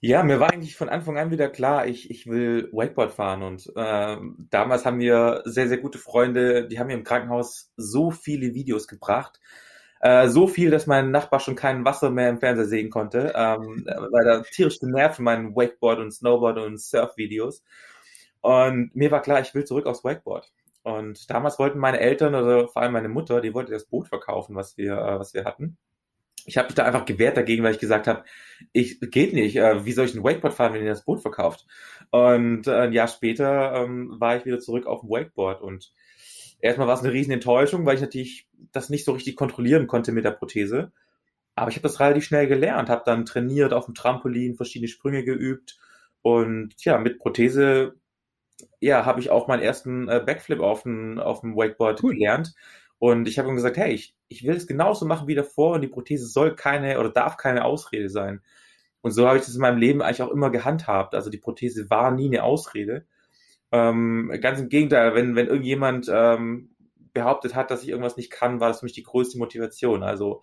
[0.00, 3.66] Ja, mir war eigentlich von Anfang an wieder klar, ich, ich will Wakeboard fahren und
[3.74, 4.16] äh,
[4.48, 8.86] damals haben wir sehr, sehr gute Freunde, die haben mir im Krankenhaus so viele Videos
[8.86, 9.40] gebracht,
[10.00, 13.84] äh, so viel, dass mein Nachbar schon kein Wasser mehr im Fernseher sehen konnte, ähm,
[13.86, 17.64] weil er tierisch genervt von meinen Wakeboard und Snowboard und Surf-Videos.
[18.40, 20.52] Und mir war klar, ich will zurück aufs Wakeboard.
[20.84, 24.54] Und damals wollten meine Eltern oder vor allem meine Mutter, die wollte das Boot verkaufen,
[24.54, 25.76] was wir, äh, was wir hatten.
[26.48, 28.24] Ich habe mich da einfach gewehrt dagegen, weil ich gesagt habe,
[28.72, 29.56] ich geht nicht.
[29.56, 31.66] Äh, wie soll ich ein Wakeboard fahren, wenn ihr das Boot verkauft?
[32.10, 35.92] Und äh, ein Jahr später ähm, war ich wieder zurück auf dem Wakeboard und
[36.60, 40.12] erstmal war es eine riesen Enttäuschung, weil ich natürlich das nicht so richtig kontrollieren konnte
[40.12, 40.92] mit der Prothese.
[41.54, 45.24] aber ich habe das relativ schnell gelernt, habe dann trainiert auf dem Trampolin, verschiedene Sprünge
[45.24, 45.78] geübt
[46.22, 47.94] und ja, mit Prothese
[48.80, 52.14] ja, habe ich auch meinen ersten äh, Backflip auf dem, auf dem Wakeboard cool.
[52.14, 52.54] gelernt.
[52.98, 55.82] Und ich habe ihm gesagt, hey, ich, ich will es genauso machen wie davor und
[55.82, 58.42] die Prothese soll keine oder darf keine Ausrede sein.
[59.00, 61.14] Und so habe ich das in meinem Leben eigentlich auch immer gehandhabt.
[61.14, 63.06] Also die Prothese war nie eine Ausrede.
[63.70, 66.74] Ähm, ganz im Gegenteil, wenn, wenn irgendjemand ähm,
[67.12, 70.02] behauptet hat, dass ich irgendwas nicht kann, war das für mich die größte Motivation.
[70.02, 70.42] Also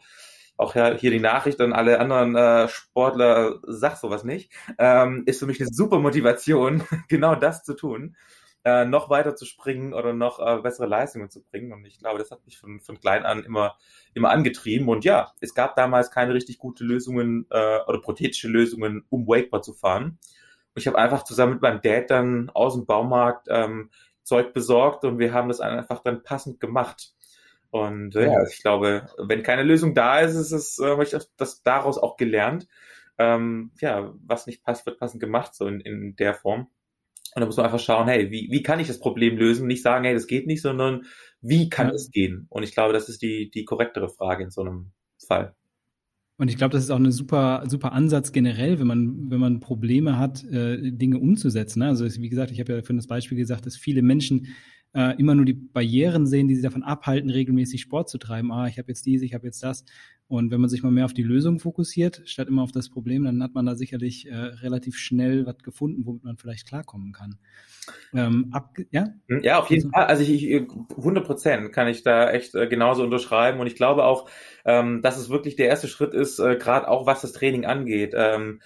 [0.58, 5.48] auch hier die Nachricht an alle anderen äh, Sportler, sag sowas nicht, ähm, ist für
[5.48, 8.16] mich eine super Motivation, genau das zu tun,
[8.66, 11.72] äh, noch weiter zu springen oder noch äh, bessere Leistungen zu bringen.
[11.72, 13.78] Und ich glaube, das hat mich von, von klein an immer,
[14.16, 14.90] immer angetrieben.
[14.90, 19.64] Und ja, es gab damals keine richtig gute Lösungen äh, oder prothetische Lösungen, um Wakeboard
[19.64, 20.18] zu fahren.
[20.74, 23.92] Und ich habe einfach zusammen mit meinem Dad dann aus dem Baumarkt ähm,
[24.24, 27.14] Zeug besorgt und wir haben das einfach dann passend gemacht.
[27.70, 31.12] Und äh, ja, ich glaube, wenn keine Lösung da ist, ist es, äh, habe ich
[31.12, 32.68] das, das daraus auch gelernt.
[33.20, 36.68] Ähm, ja, was nicht passt, wird passend gemacht, so in, in der Form.
[37.34, 39.68] Und da muss man einfach schauen, hey, wie, wie kann ich das Problem lösen?
[39.68, 41.06] Nicht sagen, hey, das geht nicht, sondern
[41.42, 41.94] wie kann ja.
[41.94, 42.48] es gehen?
[42.50, 44.92] Und ich glaube, das ist die, die korrektere Frage in so einem
[45.26, 45.56] Fall.
[46.38, 49.62] Und ich glaube, das ist auch ein super, super Ansatz generell, wenn man, wenn man
[49.62, 51.80] Probleme hat, äh, Dinge umzusetzen.
[51.80, 51.88] Ne?
[51.88, 54.48] Also wie gesagt, ich habe ja für das Beispiel gesagt, dass viele Menschen
[54.96, 58.52] äh, immer nur die Barrieren sehen, die sie davon abhalten, regelmäßig Sport zu treiben.
[58.52, 59.84] Ah, ich habe jetzt dies, ich habe jetzt das.
[60.28, 63.26] Und wenn man sich mal mehr auf die Lösung fokussiert, statt immer auf das Problem,
[63.26, 67.38] dann hat man da sicherlich äh, relativ schnell was gefunden, womit man vielleicht klarkommen kann.
[68.14, 69.10] Ähm, ab, ja?
[69.28, 70.06] Ja, auf jeden also, Fall.
[70.06, 73.60] Also ich, ich 100 Prozent kann ich da echt äh, genauso unterschreiben.
[73.60, 74.30] Und ich glaube auch,
[74.64, 78.14] ähm, dass es wirklich der erste Schritt ist, äh, gerade auch was das Training angeht.
[78.16, 78.62] Ähm,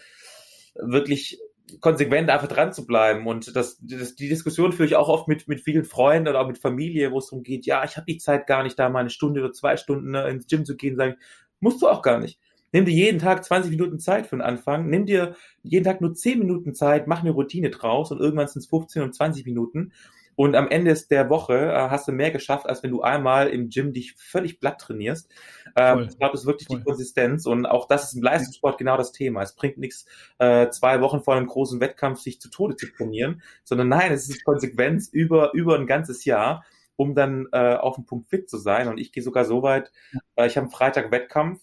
[0.76, 1.40] wirklich
[1.80, 3.28] konsequent einfach dran zu bleiben.
[3.28, 6.48] Und das, das, die Diskussion führe ich auch oft mit, mit vielen Freunden oder auch
[6.48, 9.00] mit Familie, wo es darum geht, ja, ich habe die Zeit gar nicht, da mal
[9.00, 11.16] eine Stunde oder zwei Stunden ne, ins Gym zu gehen, sagen,
[11.60, 12.40] musst du auch gar nicht.
[12.72, 16.14] Nimm dir jeden Tag 20 Minuten Zeit für den Anfang, nimm dir jeden Tag nur
[16.14, 19.92] 10 Minuten Zeit, mach eine Routine draus und irgendwann sind es 15 und 20 Minuten
[20.40, 23.68] und am Ende der Woche äh, hast du mehr geschafft, als wenn du einmal im
[23.68, 25.30] Gym dich völlig platt trainierst.
[25.76, 26.78] Ähm, ich glaube, es ist wirklich Voll.
[26.78, 29.42] die Konsistenz und auch das ist im Leistungssport genau das Thema.
[29.42, 30.06] Es bringt nichts,
[30.38, 34.30] äh, zwei Wochen vor einem großen Wettkampf sich zu Tode zu trainieren, sondern nein, es
[34.30, 36.64] ist Konsequenz über, über ein ganzes Jahr
[36.96, 38.88] um dann äh, auf dem Punkt fit zu sein.
[38.88, 39.92] Und ich gehe sogar so weit,
[40.36, 41.62] äh, ich habe am Freitag Wettkampf.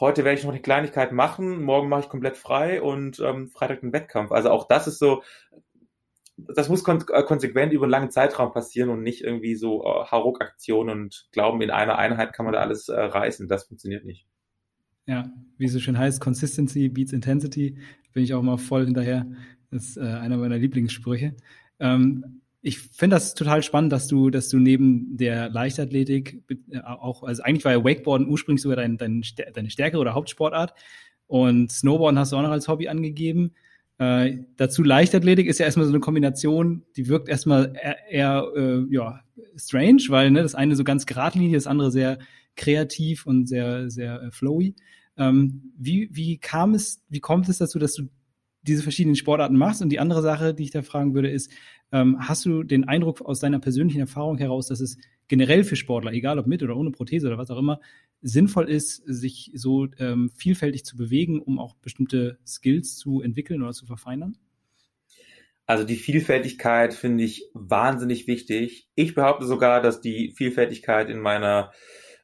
[0.00, 3.80] Heute werde ich noch eine Kleinigkeit machen, morgen mache ich komplett frei und ähm, Freitag
[3.80, 4.32] den Wettkampf.
[4.32, 5.22] Also auch das ist so,
[6.36, 10.10] das muss kon äh, konsequent über einen langen Zeitraum passieren und nicht irgendwie so äh,
[10.10, 13.48] Hauruck-Aktionen und glauben, in einer Einheit kann man da alles äh, reißen.
[13.48, 14.26] Das funktioniert nicht.
[15.06, 17.78] Ja, wie es so schön heißt, Consistency beats Intensity,
[18.12, 19.26] bin ich auch mal voll hinterher.
[19.70, 21.36] Das ist äh, einer meiner Lieblingssprüche.
[21.78, 27.22] Ähm, ich finde das total spannend, dass du, dass du neben der Leichtathletik äh, auch,
[27.22, 30.72] also eigentlich war ja Wakeboarden ursprünglich sogar dein, dein, deine Stärke oder Hauptsportart
[31.26, 33.52] und Snowboarden hast du auch noch als Hobby angegeben.
[33.98, 38.86] Äh, dazu Leichtathletik ist ja erstmal so eine Kombination, die wirkt erstmal eher, eher äh,
[38.90, 39.20] ja,
[39.56, 42.18] strange, weil ne, das eine so ganz geradlinig, das andere sehr
[42.56, 44.74] kreativ und sehr, sehr äh, flowy.
[45.16, 48.08] Ähm, wie, wie kam es, wie kommt es dazu, dass du
[48.62, 49.80] diese verschiedenen Sportarten machst?
[49.80, 51.52] Und die andere Sache, die ich da fragen würde, ist,
[51.92, 56.12] ähm, hast du den Eindruck aus deiner persönlichen Erfahrung heraus, dass es generell für Sportler,
[56.12, 57.80] egal ob mit oder ohne Prothese oder was auch immer,
[58.24, 63.72] sinnvoll ist, sich so ähm, vielfältig zu bewegen, um auch bestimmte Skills zu entwickeln oder
[63.72, 64.38] zu verfeinern?
[65.66, 68.88] Also die Vielfältigkeit finde ich wahnsinnig wichtig.
[68.94, 71.72] Ich behaupte sogar, dass die Vielfältigkeit in meiner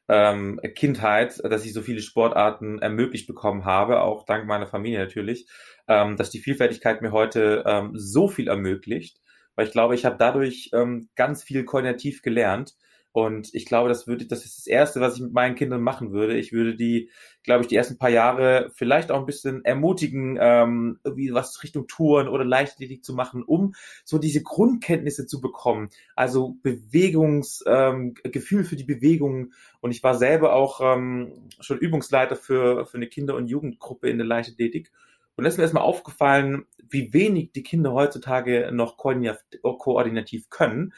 [0.07, 5.47] ähm, Kindheit, dass ich so viele Sportarten ermöglicht bekommen habe, auch dank meiner Familie natürlich,
[5.87, 9.21] ähm, dass die Vielfältigkeit mir heute ähm, so viel ermöglicht,
[9.55, 12.75] weil ich glaube, ich habe dadurch ähm, ganz viel koordinativ gelernt
[13.13, 16.13] und ich glaube, das würde, das ist das Erste, was ich mit meinen Kindern machen
[16.13, 16.37] würde.
[16.37, 17.09] Ich würde die,
[17.43, 21.87] glaube ich, die ersten paar Jahre vielleicht auch ein bisschen ermutigen, ähm, irgendwie was Richtung
[21.87, 23.73] Touren oder Leichtathletik zu machen, um
[24.05, 25.89] so diese Grundkenntnisse zu bekommen.
[26.15, 29.51] Also Bewegungsgefühl ähm, für die Bewegung.
[29.81, 34.19] Und ich war selber auch ähm, schon Übungsleiter für, für eine Kinder- und Jugendgruppe in
[34.19, 34.91] der Leichtathletik.
[35.35, 40.93] Und da ist mir erstmal aufgefallen, wie wenig die Kinder heutzutage noch koordinativ können,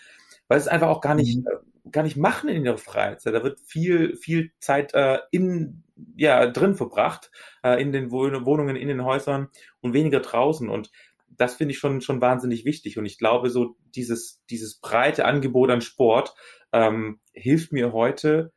[0.48, 1.48] weil es einfach auch gar nicht, mhm.
[1.92, 3.34] Gar nicht machen in ihrer Freizeit.
[3.34, 5.84] Da wird viel, viel Zeit äh, in,
[6.16, 7.30] ja, drin verbracht,
[7.64, 9.50] äh, in den Wohnungen, in den Häusern
[9.82, 10.70] und weniger draußen.
[10.70, 10.92] Und
[11.30, 12.98] das finde ich schon, schon wahnsinnig wichtig.
[12.98, 16.36] Und ich glaube, so dieses, dieses breite Angebot an Sport
[16.72, 18.54] ähm, hilft mir heute,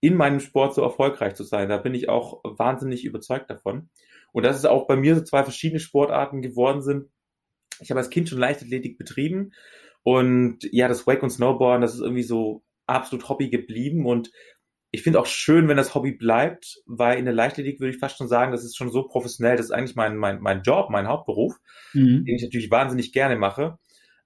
[0.00, 1.68] in meinem Sport so erfolgreich zu sein.
[1.68, 3.88] Da bin ich auch wahnsinnig überzeugt davon.
[4.32, 7.08] Und dass es auch bei mir so zwei verschiedene Sportarten geworden sind.
[7.80, 9.52] Ich habe als Kind schon Leichtathletik betrieben
[10.02, 14.30] und ja, das Wake und Snowboarden, das ist irgendwie so absolut Hobby geblieben und
[14.90, 18.16] ich finde auch schön, wenn das Hobby bleibt, weil in der Leichtathletik würde ich fast
[18.16, 21.08] schon sagen, das ist schon so professionell, das ist eigentlich mein, mein, mein Job, mein
[21.08, 21.54] Hauptberuf,
[21.92, 22.24] mhm.
[22.24, 23.78] den ich natürlich wahnsinnig gerne mache.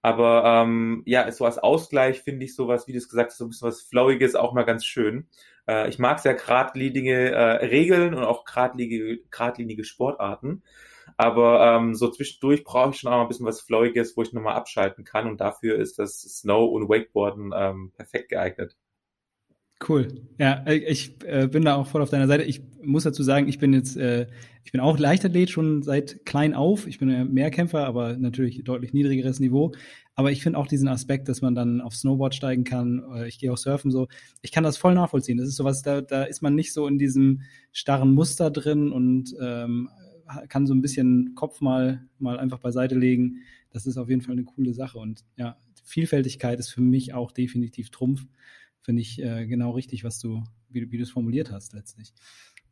[0.03, 3.45] Aber ähm, ja, so als Ausgleich finde ich sowas, wie du es gesagt hast, so
[3.45, 5.29] ein bisschen was Flowiges auch mal ganz schön.
[5.69, 10.63] Äh, ich mag sehr geradlinige äh, Regeln und auch geradlinige, geradlinige Sportarten.
[11.17, 14.33] Aber ähm, so zwischendurch brauche ich schon auch mal ein bisschen was Flowiges, wo ich
[14.33, 15.29] nochmal abschalten kann.
[15.29, 18.77] Und dafür ist das Snow- und Wakeboarden ähm, perfekt geeignet.
[19.87, 20.09] Cool.
[20.39, 22.45] Ja, äh, ich äh, bin da auch voll auf deiner Seite.
[22.45, 24.27] Ich muss dazu sagen, ich bin jetzt, äh,
[24.63, 26.87] ich bin auch Leichtathlet schon seit klein auf.
[26.87, 29.73] Ich bin ja Mehrkämpfer, aber natürlich deutlich niedrigeres Niveau.
[30.21, 33.03] Aber ich finde auch diesen Aspekt, dass man dann auf Snowboard steigen kann.
[33.15, 34.07] Äh, ich gehe auch surfen so.
[34.43, 35.39] Ich kann das voll nachvollziehen.
[35.39, 37.41] Das ist sowas, da, da ist man nicht so in diesem
[37.73, 39.89] starren Muster drin und ähm,
[40.51, 43.39] kann so ein bisschen Kopf mal, mal einfach beiseite legen.
[43.71, 44.99] Das ist auf jeden Fall eine coole Sache.
[44.99, 48.27] Und ja, Vielfältigkeit ist für mich auch definitiv Trumpf
[48.83, 52.13] finde ich äh, genau richtig, was du, wie, wie du es formuliert hast letztlich.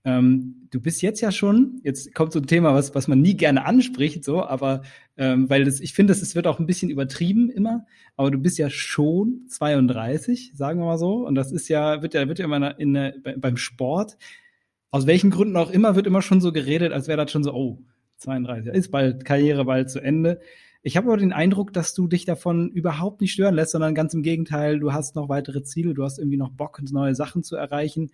[0.05, 3.37] Ähm, du bist jetzt ja schon, jetzt kommt so ein Thema, was, was man nie
[3.37, 4.83] gerne anspricht, so, aber
[5.17, 8.59] ähm, weil das, ich finde, es wird auch ein bisschen übertrieben immer, aber du bist
[8.59, 12.45] ja schon 32, sagen wir mal so, und das ist ja, wird ja, wird ja
[12.45, 14.17] immer in, in, beim Sport,
[14.91, 17.53] aus welchen Gründen auch immer, wird immer schon so geredet, als wäre das schon so,
[17.53, 17.83] oh,
[18.19, 20.41] 32, ist bald Karriere bald zu Ende.
[20.83, 24.15] Ich habe aber den Eindruck, dass du dich davon überhaupt nicht stören lässt, sondern ganz
[24.15, 27.57] im Gegenteil, du hast noch weitere Ziele, du hast irgendwie noch Bock, neue Sachen zu
[27.57, 28.11] erreichen.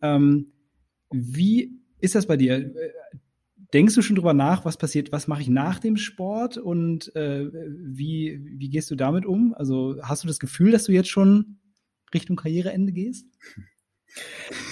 [0.00, 0.52] Ähm,
[1.10, 2.72] wie ist das bei dir?
[3.72, 7.46] Denkst du schon drüber nach, was passiert, was mache ich nach dem Sport und äh,
[7.52, 9.54] wie, wie gehst du damit um?
[9.54, 11.58] Also hast du das Gefühl, dass du jetzt schon
[12.12, 13.26] Richtung Karriereende gehst?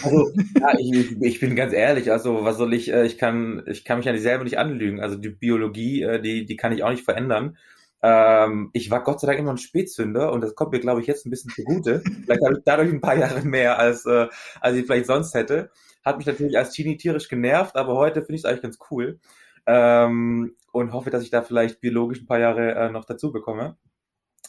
[0.04, 3.84] Also, ja, ich, ich bin ganz ehrlich, also was soll ich, äh, ich kann, ich
[3.84, 5.00] kann mich an dieselbe nicht anlügen.
[5.00, 7.56] Also die Biologie, äh, die, die kann ich auch nicht verändern.
[8.02, 11.06] Ähm, ich war Gott sei Dank immer ein Spätzünder und das kommt mir, glaube ich,
[11.06, 12.02] jetzt ein bisschen zugute.
[12.24, 14.28] Vielleicht habe ich dadurch ein paar Jahre mehr, als, äh,
[14.60, 15.70] als ich vielleicht sonst hätte.
[16.04, 19.20] Hat mich natürlich als Teenie tierisch genervt, aber heute finde ich es eigentlich ganz cool.
[19.66, 23.76] Ähm, und hoffe, dass ich da vielleicht biologisch ein paar Jahre äh, noch dazu bekomme.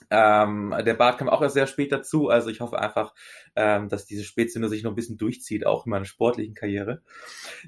[0.10, 3.14] Ähm, der Bart kam auch erst sehr spät dazu, also ich hoffe einfach,
[3.56, 7.04] ähm, dass diese Spätzünder sich noch ein bisschen durchzieht, auch in meiner sportlichen Karriere.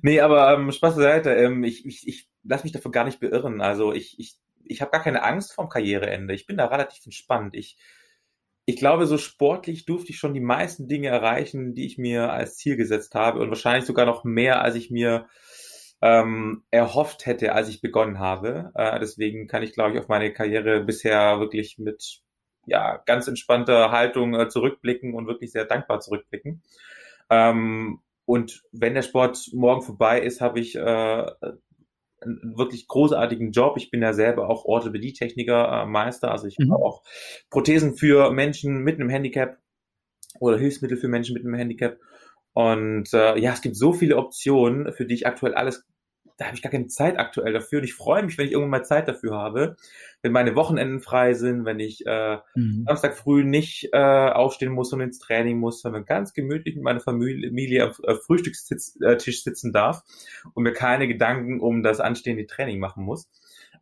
[0.01, 3.61] Nee, aber ähm, Spaß beiseite, ähm, ich, ich, ich lasse mich dafür gar nicht beirren.
[3.61, 6.33] Also ich, ich, ich habe gar keine Angst vorm Karriereende.
[6.33, 7.55] Ich bin da relativ entspannt.
[7.55, 7.77] Ich,
[8.65, 12.57] ich glaube, so sportlich durfte ich schon die meisten Dinge erreichen, die ich mir als
[12.57, 15.27] Ziel gesetzt habe und wahrscheinlich sogar noch mehr, als ich mir
[16.01, 18.71] ähm, erhofft hätte, als ich begonnen habe.
[18.75, 22.21] Äh, deswegen kann ich, glaube ich, auf meine Karriere bisher wirklich mit
[22.65, 26.63] ja, ganz entspannter Haltung äh, zurückblicken und wirklich sehr dankbar zurückblicken.
[27.29, 31.31] Ähm, und wenn der Sport morgen vorbei ist, habe ich äh,
[32.25, 33.77] einen wirklich großartigen Job.
[33.77, 36.31] Ich bin ja selber auch Orthopädie-Techniker, äh, Meister.
[36.31, 36.71] Also ich mhm.
[36.71, 37.03] habe auch
[37.49, 39.57] Prothesen für Menschen mit einem Handicap
[40.39, 41.97] oder Hilfsmittel für Menschen mit einem Handicap.
[42.53, 45.85] Und äh, ja, es gibt so viele Optionen, für die ich aktuell alles
[46.37, 47.79] da habe ich gar keine Zeit aktuell dafür.
[47.79, 49.77] Und ich freue mich, wenn ich irgendwann mal Zeit dafür habe,
[50.21, 52.83] wenn meine Wochenenden frei sind, wenn ich äh, mhm.
[52.87, 56.99] Samstag früh nicht äh, aufstehen muss und ins Training muss, sondern ganz gemütlich mit meiner
[56.99, 60.03] Familie am äh, Frühstückstisch sitzen darf
[60.53, 63.29] und mir keine Gedanken um das anstehende Training machen muss.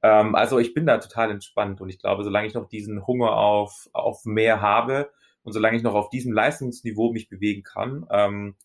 [0.03, 3.35] Ähm, also ich bin da total entspannt und ich glaube, solange ich noch diesen Hunger
[3.37, 5.09] auf, auf mehr habe
[5.43, 8.55] und solange ich noch auf diesem Leistungsniveau mich bewegen kann, ähm,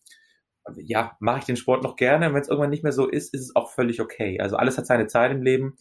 [0.77, 2.33] ja, mache ich den Sport noch gerne.
[2.33, 4.39] Wenn es irgendwann nicht mehr so ist, ist es auch völlig okay.
[4.39, 5.77] Also alles hat seine Zeit im Leben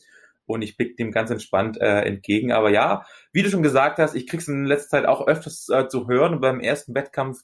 [0.47, 2.53] und ich blicke dem ganz entspannt äh, entgegen.
[2.53, 5.89] Aber ja, wie du schon gesagt hast, ich krieg's in letzter Zeit auch öfters äh,
[5.89, 6.35] zu hören.
[6.35, 7.43] Und beim ersten Wettkampf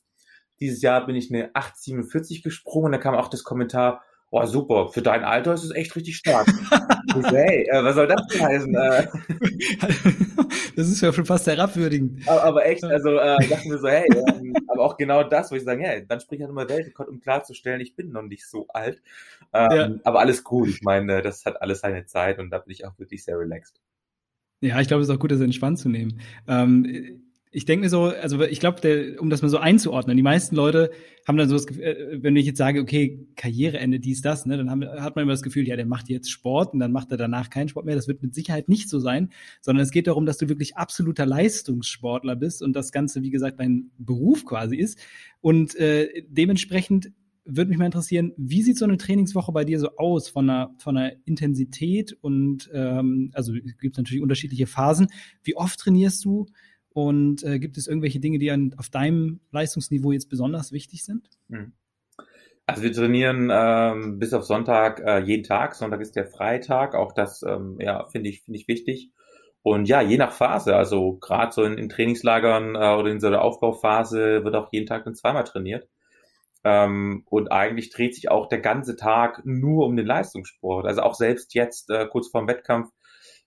[0.61, 4.89] dieses Jahr bin ich eine 8,47 gesprungen und da kam auch das Kommentar, oh super,
[4.89, 6.47] für dein Alter ist es echt richtig stark.
[7.25, 8.75] hey, äh, was soll das denn heißen?
[8.75, 9.07] Äh,
[10.77, 12.27] das ist ja schon fast herabwürdigend.
[12.27, 15.57] Aber, aber echt, also äh, dachten wir so, hey, ähm, aber auch genau das, wo
[15.57, 18.67] ich sage, hey, dann sprich halt immer Weltrekord, um klarzustellen, ich bin noch nicht so
[18.69, 19.03] alt.
[19.53, 19.91] Ähm, ja.
[20.05, 22.99] Aber alles gut, ich meine, das hat alles seine Zeit und da bin ich auch
[22.99, 23.81] wirklich sehr relaxed.
[24.61, 26.21] Ja, ich glaube, es ist auch gut, das entspannt zu nehmen.
[26.49, 27.23] Ähm,
[27.55, 30.91] ich denke mir so, also ich glaube, um das mal so einzuordnen, die meisten Leute
[31.27, 34.57] haben dann so das Gefühl, äh, wenn ich jetzt sage, okay, Karriereende, dies, das, ne,
[34.57, 37.13] dann haben, hat man immer das Gefühl, ja, der macht jetzt Sport und dann macht
[37.13, 37.95] er danach keinen Sport mehr.
[37.95, 41.27] Das wird mit Sicherheit nicht so sein, sondern es geht darum, dass du wirklich absoluter
[41.27, 44.99] Leistungssportler bist und das Ganze, wie gesagt, dein Beruf quasi ist.
[45.41, 47.13] Und äh, dementsprechend
[47.45, 50.75] würde mich mal interessieren, wie sieht so eine Trainingswoche bei dir so aus von einer,
[50.79, 55.07] von einer Intensität und ähm, also gibt es natürlich unterschiedliche Phasen.
[55.45, 56.47] Wie oft trainierst du?
[56.95, 61.29] Und äh, gibt es irgendwelche Dinge, die an, auf deinem Leistungsniveau jetzt besonders wichtig sind?
[61.51, 61.73] Hm.
[62.67, 65.75] Also wir trainieren ähm, bis auf Sonntag äh, jeden Tag.
[65.75, 66.95] Sonntag ist der Freitag.
[66.95, 69.11] Auch das ähm, ja, finde ich, finde ich wichtig.
[69.63, 73.29] Und ja, je nach Phase, also gerade so in, in Trainingslagern äh, oder in so
[73.29, 75.89] der Aufbauphase wird auch jeden Tag dann zweimal trainiert.
[76.63, 80.87] Ähm, und eigentlich dreht sich auch der ganze Tag nur um den Leistungssport.
[80.87, 82.91] Also auch selbst jetzt, äh, kurz vorm Wettkampf,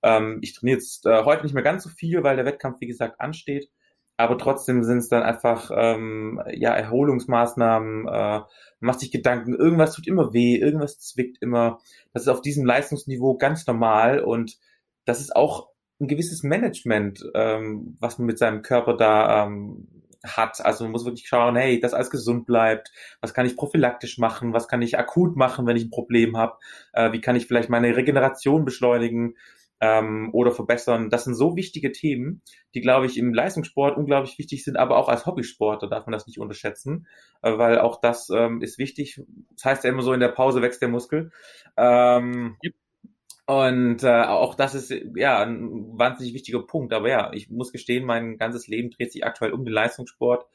[0.08, 2.88] ähm, ich trainiere jetzt äh, heute nicht mehr ganz so viel, weil der Wettkampf, wie
[2.88, 3.70] gesagt, ansteht.
[4.18, 8.42] Aber trotzdem sind es dann einfach ähm, ja Erholungsmaßnahmen, äh,
[8.80, 11.80] macht sich Gedanken, irgendwas tut immer weh, irgendwas zwickt immer.
[12.14, 14.58] Das ist auf diesem Leistungsniveau ganz normal und
[15.06, 19.88] das ist auch ein gewisses Management, ähm, was man mit seinem Körper da ähm,
[20.24, 20.64] hat.
[20.66, 22.92] Also man muss wirklich schauen, hey, dass alles gesund bleibt.
[23.22, 24.54] Was kann ich prophylaktisch machen?
[24.54, 26.58] Was kann ich akut machen, wenn ich ein Problem habe?
[26.94, 29.36] Äh, wie kann ich vielleicht meine Regeneration beschleunigen?
[29.80, 31.10] Ähm, oder verbessern.
[31.10, 32.42] Das sind so wichtige Themen,
[32.74, 36.28] die, glaube ich, im Leistungssport unglaublich wichtig sind, aber auch als Hobbysportler darf man das
[36.28, 37.08] nicht unterschätzen,
[37.42, 39.22] äh, weil auch das ähm, ist wichtig.
[39.54, 41.32] Das heißt ja immer so, in der Pause wächst der Muskel.
[41.78, 42.74] Ähm, yep.
[43.50, 46.92] Und äh, auch das ist ja ein wahnsinnig wichtiger Punkt.
[46.92, 50.46] Aber ja, ich muss gestehen, mein ganzes Leben dreht sich aktuell um den Leistungssport.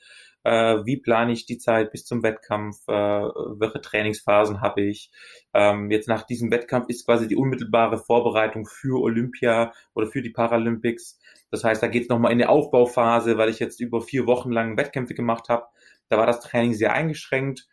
[0.45, 2.77] Äh, wie plane ich die Zeit bis zum Wettkampf?
[2.89, 5.11] Äh, welche Trainingsphasen habe ich?
[5.55, 10.31] Ähm, jetzt nach diesem Wettkampf ist quasi die unmittelbare Vorbereitung für Olympia oder für die
[10.31, 11.21] Paralympics.
[11.51, 14.51] Das heißt, da geht es nochmal in eine Aufbauphase, weil ich jetzt über vier Wochen
[14.51, 15.67] lang Wettkämpfe gemacht habe.
[16.09, 17.69] Da war das Training sehr eingeschränkt,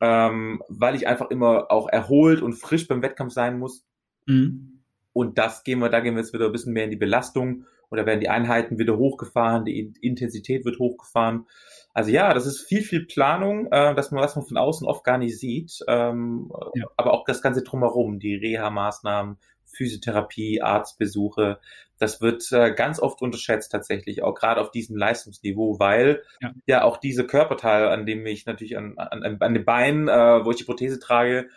[0.00, 3.86] ähm, weil ich einfach immer auch erholt und frisch beim Wettkampf sein muss
[4.26, 4.80] Mhm.
[5.12, 7.66] Und das gehen wir, da gehen wir jetzt wieder ein bisschen mehr in die Belastung
[7.90, 11.46] oder werden die Einheiten wieder hochgefahren, die Intensität wird hochgefahren.
[11.94, 15.04] Also ja, das ist viel, viel Planung, äh, dass man, was man von außen oft
[15.04, 15.78] gar nicht sieht.
[15.86, 16.86] Ähm, ja.
[16.96, 21.60] Aber auch das Ganze drumherum, die Reha-Maßnahmen, Physiotherapie, Arztbesuche,
[21.98, 26.84] das wird äh, ganz oft unterschätzt tatsächlich, auch gerade auf diesem Leistungsniveau, weil ja, ja
[26.84, 30.56] auch diese Körperteile, an dem ich natürlich an, an, an den Beinen, äh, wo ich
[30.56, 31.48] die Prothese trage,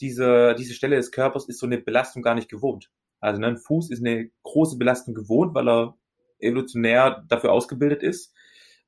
[0.00, 2.90] diese, diese Stelle des Körpers ist so eine Belastung gar nicht gewohnt.
[3.20, 5.94] Also ne, ein Fuß ist eine große Belastung gewohnt, weil er
[6.38, 8.34] evolutionär dafür ausgebildet ist.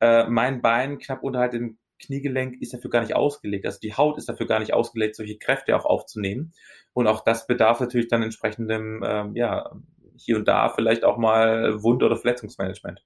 [0.01, 3.67] Äh, mein Bein knapp unterhalb dem Kniegelenk ist dafür gar nicht ausgelegt.
[3.67, 6.53] Also die Haut ist dafür gar nicht ausgelegt, solche Kräfte auch aufzunehmen.
[6.93, 9.73] Und auch das bedarf natürlich dann entsprechendem, ähm, ja,
[10.17, 13.05] hier und da vielleicht auch mal Wund- oder Verletzungsmanagement.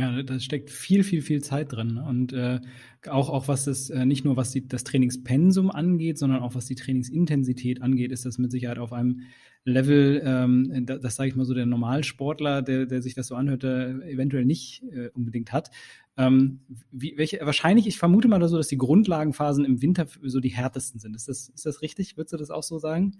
[0.00, 1.98] Ja, da steckt viel, viel, viel Zeit drin.
[1.98, 2.60] Und äh,
[3.06, 6.64] auch, auch was das, äh, nicht nur was die, das Trainingspensum angeht, sondern auch was
[6.64, 9.20] die Trainingsintensität angeht, ist das mit Sicherheit auf einem
[9.64, 13.34] Level, ähm, das, das sage ich mal so, der Normalsportler, der, der sich das so
[13.34, 15.70] anhört, eventuell nicht äh, unbedingt hat.
[16.16, 16.60] Ähm,
[16.90, 20.98] wie, welche, wahrscheinlich, ich vermute mal so, dass die Grundlagenphasen im Winter so die härtesten
[20.98, 21.14] sind.
[21.14, 22.16] Ist das, ist das richtig?
[22.16, 23.18] Würdest du das auch so sagen?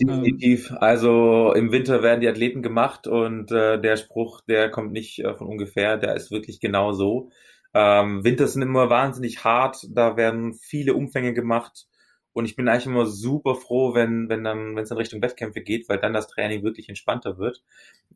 [0.00, 0.72] Definitiv.
[0.78, 5.34] Also im Winter werden die Athleten gemacht und äh, der Spruch, der kommt nicht äh,
[5.34, 7.30] von ungefähr, der ist wirklich genau so.
[7.74, 11.88] Ähm, Winter sind immer wahnsinnig hart, da werden viele Umfänge gemacht
[12.32, 15.62] und ich bin eigentlich immer super froh, wenn wenn dann wenn es in Richtung Wettkämpfe
[15.62, 17.64] geht, weil dann das Training wirklich entspannter wird.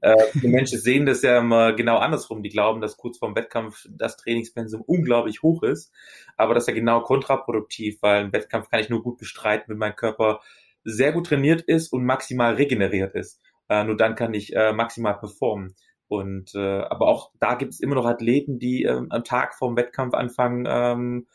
[0.02, 2.44] Äh, die Menschen sehen das ja immer genau andersrum.
[2.44, 5.92] Die glauben, dass kurz vorm Wettkampf das Trainingspensum unglaublich hoch ist,
[6.36, 9.78] aber das ist ja genau kontraproduktiv, weil ein Wettkampf kann ich nur gut bestreiten, wenn
[9.78, 10.40] mein Körper
[10.84, 13.40] sehr gut trainiert ist und maximal regeneriert ist.
[13.68, 15.74] Äh, nur dann kann ich äh, maximal performen.
[16.08, 19.76] Und äh, aber auch da gibt es immer noch Athleten, die ähm, am Tag vorm
[19.76, 21.26] Wettkampf anfangen, ähm,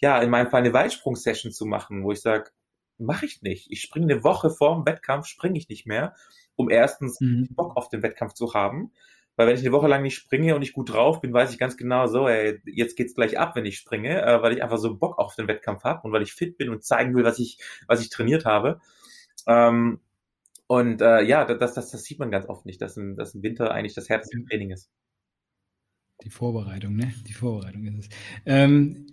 [0.00, 2.50] ja, in meinem Fall eine Weitsprung-Session zu machen, wo ich sage,
[2.98, 3.70] mache ich nicht.
[3.70, 6.14] Ich springe eine Woche vorm Wettkampf, springe ich nicht mehr,
[6.56, 7.48] um erstens mhm.
[7.54, 8.92] Bock auf den Wettkampf zu haben
[9.36, 11.58] weil wenn ich eine Woche lang nicht springe und ich gut drauf bin, weiß ich
[11.58, 14.78] ganz genau so, ey, jetzt geht's gleich ab, wenn ich springe, äh, weil ich einfach
[14.78, 17.38] so Bock auf den Wettkampf habe und weil ich fit bin und zeigen will, was
[17.38, 18.80] ich, was ich trainiert habe.
[19.46, 20.00] Ähm,
[20.66, 23.42] und äh, ja, das, das, das sieht man ganz oft nicht, dass ein, dass ein
[23.42, 24.90] Winter eigentlich das härteste Training ist.
[26.24, 27.12] Die Vorbereitung, ne?
[27.26, 28.08] Die Vorbereitung ist es.
[28.46, 29.06] Ähm,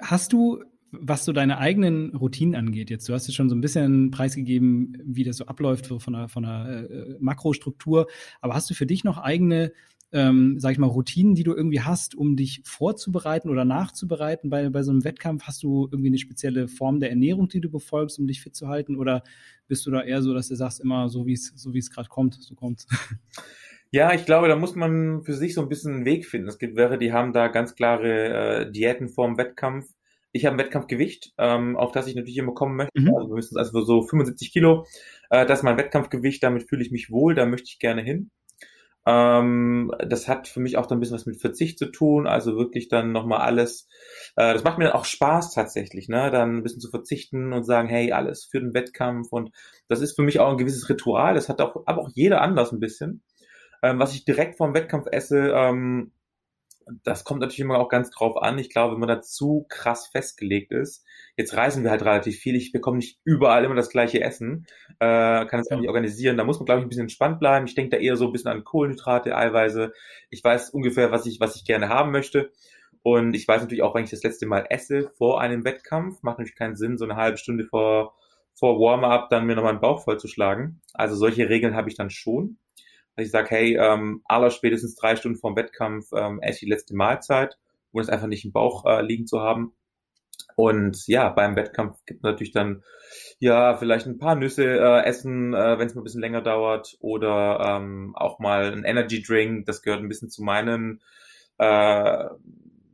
[0.00, 3.60] hast du was so deine eigenen Routinen angeht, jetzt, du hast jetzt schon so ein
[3.60, 8.06] bisschen preisgegeben, wie das so abläuft von einer, von einer äh, Makrostruktur,
[8.40, 9.72] aber hast du für dich noch eigene,
[10.12, 14.68] ähm, sag ich mal, Routinen, die du irgendwie hast, um dich vorzubereiten oder nachzubereiten bei,
[14.68, 15.44] bei so einem Wettkampf?
[15.44, 18.68] Hast du irgendwie eine spezielle Form der Ernährung, die du befolgst, um dich fit zu
[18.68, 18.96] halten?
[18.96, 19.22] Oder
[19.68, 21.90] bist du da eher so, dass du sagst, immer so wie es so wie es
[21.90, 22.86] gerade kommt, so kommt?
[23.94, 26.48] Ja, ich glaube, da muss man für sich so ein bisschen einen Weg finden.
[26.48, 29.86] Es gibt welche, die haben da ganz klare äh, Diäten vorm Wettkampf
[30.32, 33.00] ich habe ein Wettkampfgewicht, ähm, auf das ich natürlich immer kommen möchte.
[33.00, 33.14] Mhm.
[33.14, 34.86] Also mindestens also so 75 Kilo.
[35.30, 38.30] Äh, das ist mein Wettkampfgewicht, damit fühle ich mich wohl, da möchte ich gerne hin.
[39.04, 42.56] Ähm, das hat für mich auch dann ein bisschen was mit Verzicht zu tun, also
[42.56, 43.88] wirklich dann nochmal alles.
[44.36, 46.30] Äh, das macht mir auch Spaß tatsächlich, ne?
[46.30, 49.32] Dann ein bisschen zu verzichten und sagen, hey, alles für den Wettkampf.
[49.32, 49.50] Und
[49.88, 51.34] das ist für mich auch ein gewisses Ritual.
[51.34, 53.22] Das hat auch, aber auch jeder anders ein bisschen.
[53.82, 56.12] Ähm, was ich direkt vorm Wettkampf esse, ähm,
[57.04, 58.58] das kommt natürlich immer auch ganz drauf an.
[58.58, 61.04] Ich glaube, wenn man da zu krass festgelegt ist,
[61.36, 64.66] jetzt reisen wir halt relativ viel, ich bekomme nicht überall immer das gleiche Essen,
[64.98, 66.36] äh, kann es auch nicht organisieren.
[66.36, 67.66] Da muss man, glaube ich, ein bisschen entspannt bleiben.
[67.66, 69.92] Ich denke da eher so ein bisschen an Kohlenhydrate, Eiweiße.
[70.30, 72.50] Ich weiß ungefähr, was ich, was ich gerne haben möchte.
[73.02, 76.38] Und ich weiß natürlich auch, wenn ich das letzte Mal esse vor einem Wettkampf, macht
[76.38, 78.14] natürlich keinen Sinn, so eine halbe Stunde vor,
[78.54, 80.80] vor Warm-up dann mir nochmal einen Bauch vollzuschlagen.
[80.94, 82.58] Also solche Regeln habe ich dann schon.
[83.16, 86.60] Dass ich sage, hey, ähm, aller spätestens drei Stunden vor dem Wettkampf ähm, esse ich
[86.60, 87.58] die letzte Mahlzeit,
[87.92, 89.74] um es einfach nicht im Bauch äh, liegen zu haben.
[90.56, 92.82] Und ja, beim Wettkampf gibt es natürlich dann
[93.38, 96.96] ja vielleicht ein paar Nüsse äh, essen, äh, wenn es mal ein bisschen länger dauert,
[97.00, 99.66] oder ähm, auch mal ein Energy Drink.
[99.66, 101.00] Das gehört ein bisschen zu meinen
[101.58, 102.28] äh,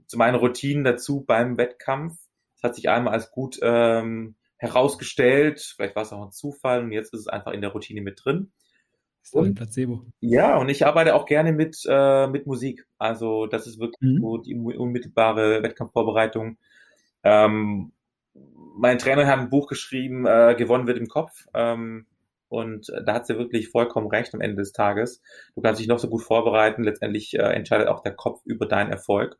[0.06, 2.16] zu meinen Routinen dazu beim Wettkampf.
[2.54, 5.74] Das hat sich einmal als gut ähm, herausgestellt.
[5.76, 8.24] Vielleicht war es auch ein Zufall und jetzt ist es einfach in der Routine mit
[8.24, 8.52] drin.
[9.22, 10.04] Ist und, ein Placebo.
[10.20, 12.86] Ja, und ich arbeite auch gerne mit, äh, mit Musik.
[12.98, 14.20] Also das ist wirklich mhm.
[14.20, 16.58] so die unmittelbare Wettkampfvorbereitung.
[17.24, 17.92] Ähm,
[18.76, 21.46] mein Trainer hat ein Buch geschrieben, äh, gewonnen wird im Kopf.
[21.54, 22.06] Ähm,
[22.48, 25.20] und da hat sie wirklich vollkommen recht am Ende des Tages.
[25.54, 28.90] Du kannst dich noch so gut vorbereiten, letztendlich äh, entscheidet auch der Kopf über deinen
[28.90, 29.36] Erfolg.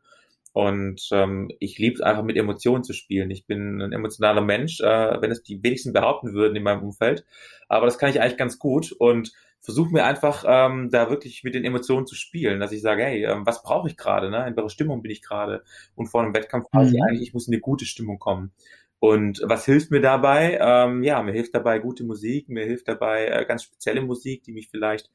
[0.51, 3.29] Und ähm, ich liebe es einfach mit Emotionen zu spielen.
[3.29, 7.25] Ich bin ein emotionaler Mensch, äh, wenn es die wenigsten behaupten würden in meinem Umfeld.
[7.67, 9.31] Aber das kann ich eigentlich ganz gut und
[9.61, 13.25] versuche mir einfach ähm, da wirklich mit den Emotionen zu spielen, dass ich sage, hey,
[13.25, 14.47] ähm, was brauche ich gerade, ne?
[14.47, 15.63] in welcher Stimmung bin ich gerade?
[15.95, 17.03] Und vor einem Wettkampf weiß ich mhm.
[17.03, 18.51] eigentlich, ich muss in eine gute Stimmung kommen.
[18.99, 20.59] Und was hilft mir dabei?
[20.61, 24.51] Ähm, ja, mir hilft dabei gute Musik, mir hilft dabei äh, ganz spezielle Musik, die
[24.51, 25.09] mich vielleicht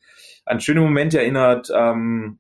[0.46, 1.70] an schöne Momente erinnert.
[1.74, 2.38] Ähm,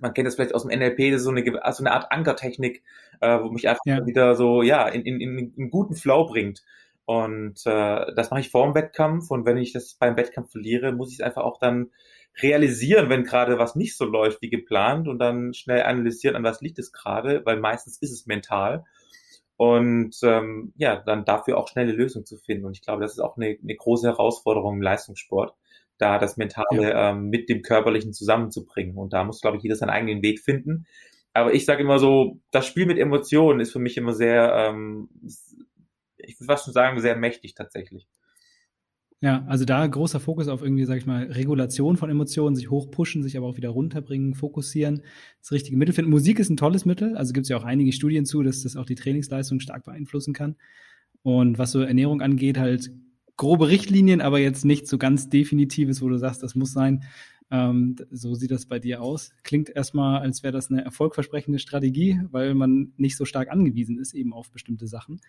[0.00, 2.82] man kennt das vielleicht aus dem NLP, das ist so eine, so eine Art Ankertechnik,
[3.20, 4.04] äh, wo mich einfach ja.
[4.06, 6.62] wieder so, ja, in, in, in, in guten Flow bringt.
[7.04, 10.92] Und äh, das mache ich vor dem Wettkampf und wenn ich das beim Wettkampf verliere,
[10.92, 11.90] muss ich es einfach auch dann
[12.42, 16.60] realisieren, wenn gerade was nicht so läuft wie geplant und dann schnell analysieren, an was
[16.60, 18.84] liegt es gerade, weil meistens ist es mental.
[19.56, 22.64] Und ähm, ja, dann dafür auch schnelle Lösungen zu finden.
[22.64, 25.54] Und ich glaube, das ist auch eine, eine große Herausforderung im Leistungssport
[25.98, 27.10] da das Mentale ja.
[27.10, 28.96] ähm, mit dem Körperlichen zusammenzubringen.
[28.96, 30.86] Und da muss, glaube ich, jeder seinen eigenen Weg finden.
[31.34, 35.08] Aber ich sage immer so, das Spiel mit Emotionen ist für mich immer sehr, ähm,
[36.16, 38.08] ich würde fast schon sagen, sehr mächtig tatsächlich.
[39.20, 43.24] Ja, also da großer Fokus auf irgendwie, sag ich mal, Regulation von Emotionen, sich hochpushen,
[43.24, 45.02] sich aber auch wieder runterbringen, fokussieren,
[45.40, 46.12] das richtige Mittel finden.
[46.12, 48.76] Musik ist ein tolles Mittel, also gibt es ja auch einige Studien zu, dass das
[48.76, 50.54] auch die Trainingsleistung stark beeinflussen kann.
[51.22, 52.92] Und was so Ernährung angeht, halt
[53.38, 57.04] grobe Richtlinien, aber jetzt nicht so ganz definitives, wo du sagst, das muss sein.
[57.50, 59.30] Ähm, so sieht das bei dir aus.
[59.42, 64.12] Klingt erstmal, als wäre das eine erfolgversprechende Strategie, weil man nicht so stark angewiesen ist
[64.12, 65.20] eben auf bestimmte Sachen.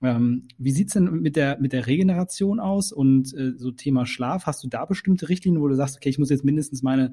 [0.00, 4.46] Ähm, wie sieht's denn mit der, mit der Regeneration aus und äh, so Thema Schlaf?
[4.46, 7.12] Hast du da bestimmte Richtlinien, wo du sagst, okay, ich muss jetzt mindestens meine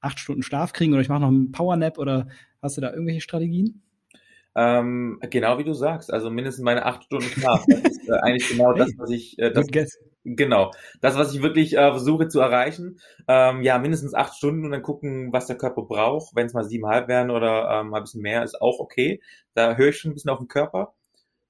[0.00, 2.28] acht Stunden Schlaf kriegen oder ich mache noch einen Powernap oder
[2.62, 3.82] hast du da irgendwelche Strategien?
[4.58, 7.64] Ähm, genau wie du sagst, also mindestens meine acht Stunden Schlaf.
[7.68, 9.66] Das ist äh, eigentlich genau hey, das, was ich äh, das,
[10.24, 12.98] genau das, was ich wirklich äh, versuche zu erreichen.
[13.28, 16.34] Ähm, ja, mindestens acht Stunden und dann gucken, was der Körper braucht.
[16.34, 19.20] Wenn es mal siebenhalb werden oder ähm, ein bisschen mehr, ist auch okay.
[19.52, 20.94] Da höre ich schon ein bisschen auf den Körper.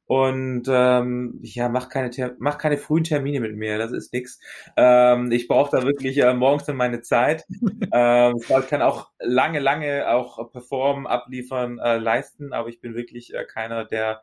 [0.06, 4.38] Und ähm, ja, mach keine, mach keine frühen Termine mit mir, das ist nix.
[4.76, 7.44] Ähm, ich brauche da wirklich äh, morgens dann meine Zeit.
[7.92, 13.34] ähm, ich kann auch lange, lange auch performen, abliefern, äh, leisten, aber ich bin wirklich
[13.34, 14.22] äh, keiner, der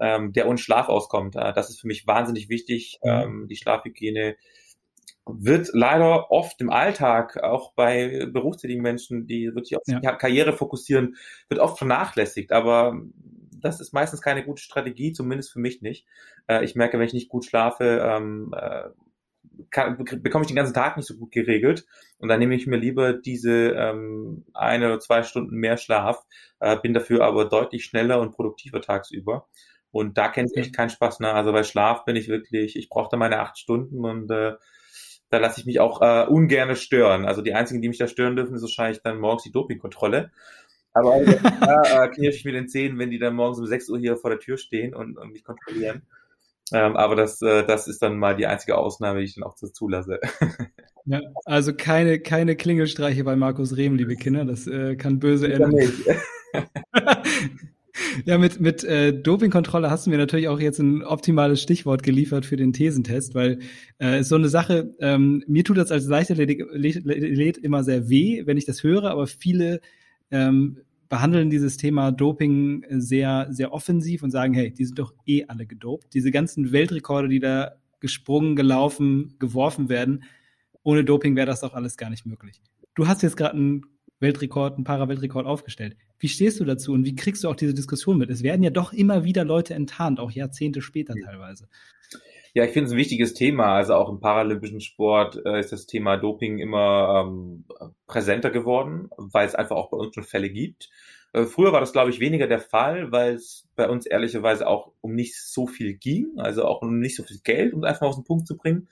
[0.00, 1.36] ähm, der ohne Schlaf auskommt.
[1.36, 2.98] Äh, das ist für mich wahnsinnig wichtig.
[3.02, 3.10] Mhm.
[3.10, 4.36] Ähm, die Schlafhygiene
[5.26, 10.00] wird leider oft im Alltag, auch bei berufstätigen Menschen, die wirklich auf ja.
[10.16, 11.16] Karriere fokussieren,
[11.48, 12.52] wird oft vernachlässigt.
[12.52, 12.98] Aber
[13.60, 16.06] das ist meistens keine gute Strategie, zumindest für mich nicht.
[16.46, 18.88] Äh, ich merke, wenn ich nicht gut schlafe, ähm, äh,
[19.70, 21.86] kann, bekomme ich den ganzen Tag nicht so gut geregelt.
[22.18, 26.24] Und dann nehme ich mir lieber diese ähm, eine oder zwei Stunden mehr Schlaf,
[26.60, 29.48] äh, bin dafür aber deutlich schneller und produktiver tagsüber.
[29.90, 31.20] Und da kennt es echt keinen Spaß.
[31.20, 31.32] Ne?
[31.32, 34.52] Also bei Schlaf bin ich wirklich, ich brauche da meine acht Stunden und äh,
[35.30, 37.26] da lasse ich mich auch äh, ungerne stören.
[37.26, 40.30] Also die einzigen, die mich da stören dürfen, ist wahrscheinlich dann morgens die Dopingkontrolle.
[40.92, 43.88] Aber also, da äh, knirsch ich mir den Zehen, wenn die dann morgens um 6
[43.90, 46.02] Uhr hier vor der Tür stehen und, und mich kontrollieren.
[46.72, 49.54] Ähm, aber das, äh, das ist dann mal die einzige Ausnahme, die ich dann auch
[49.54, 50.20] zulasse.
[51.10, 54.44] Ja, also keine, keine Klingelstreiche bei Markus Rehm, liebe Kinder.
[54.44, 55.74] Das äh, kann böse enden.
[58.26, 62.44] ja, mit, mit äh, Dopingkontrolle hast du mir natürlich auch jetzt ein optimales Stichwort geliefert
[62.44, 63.60] für den Thesentest, weil
[63.98, 68.66] äh, so eine Sache, ähm, mir tut das als Leichtathlet immer sehr weh, wenn ich
[68.66, 69.80] das höre, aber viele
[70.30, 75.44] ähm, behandeln dieses Thema Doping sehr, sehr offensiv und sagen, hey, die sind doch eh
[75.48, 76.14] alle gedopt.
[76.14, 80.24] Diese ganzen Weltrekorde, die da gesprungen, gelaufen, geworfen werden,
[80.82, 82.62] ohne Doping wäre das doch alles gar nicht möglich.
[82.94, 83.82] Du hast jetzt gerade einen
[84.20, 85.96] Weltrekord, einen Para-Weltrekord aufgestellt.
[86.18, 88.30] Wie stehst du dazu und wie kriegst du auch diese Diskussion mit?
[88.30, 91.68] Es werden ja doch immer wieder Leute enttarnt, auch Jahrzehnte später teilweise.
[92.58, 93.76] Ja, ich finde es ein wichtiges Thema.
[93.76, 97.64] Also auch im paralympischen Sport äh, ist das Thema Doping immer ähm,
[98.08, 100.90] präsenter geworden, weil es einfach auch bei uns schon Fälle gibt.
[101.32, 104.90] Äh, früher war das, glaube ich, weniger der Fall, weil es bei uns ehrlicherweise auch
[105.00, 108.08] um nicht so viel ging, also auch um nicht so viel Geld, um es einfach
[108.08, 108.88] auf den Punkt zu bringen.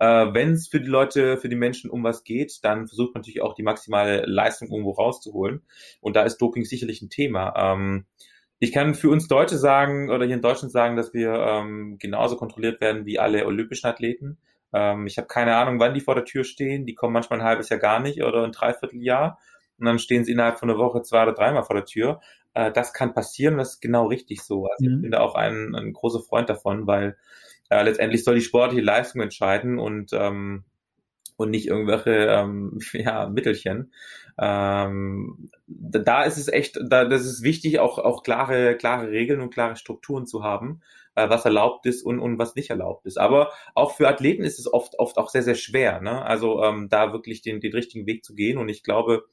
[0.00, 3.20] Äh, Wenn es für die Leute, für die Menschen um was geht, dann versucht man
[3.20, 5.62] natürlich auch die maximale Leistung irgendwo rauszuholen.
[6.00, 7.54] Und da ist Doping sicherlich ein Thema.
[7.56, 8.06] Ähm,
[8.64, 12.36] ich kann für uns Deutsche sagen oder hier in Deutschland sagen, dass wir ähm, genauso
[12.36, 14.38] kontrolliert werden wie alle olympischen Athleten.
[14.72, 16.86] Ähm, ich habe keine Ahnung, wann die vor der Tür stehen.
[16.86, 19.38] Die kommen manchmal ein halbes Jahr gar nicht oder ein Dreivierteljahr.
[19.78, 22.20] Und dann stehen sie innerhalb von einer Woche zwei oder dreimal vor der Tür.
[22.54, 24.66] Äh, das kann passieren, das ist genau richtig so.
[24.66, 24.96] Also mhm.
[24.96, 27.18] ich bin da auch ein, ein großer Freund davon, weil
[27.68, 30.64] äh, letztendlich soll die sportliche Leistung entscheiden und ähm,
[31.36, 33.92] und nicht irgendwelche ähm, ja, Mittelchen.
[34.38, 39.52] Ähm, da ist es echt, da, das ist wichtig, auch, auch klare, klare Regeln und
[39.52, 40.82] klare Strukturen zu haben,
[41.14, 43.18] äh, was erlaubt ist und, und was nicht erlaubt ist.
[43.18, 46.24] Aber auch für Athleten ist es oft, oft auch sehr, sehr schwer, ne?
[46.24, 48.58] Also ähm, da wirklich den, den richtigen Weg zu gehen.
[48.58, 49.24] Und ich glaube,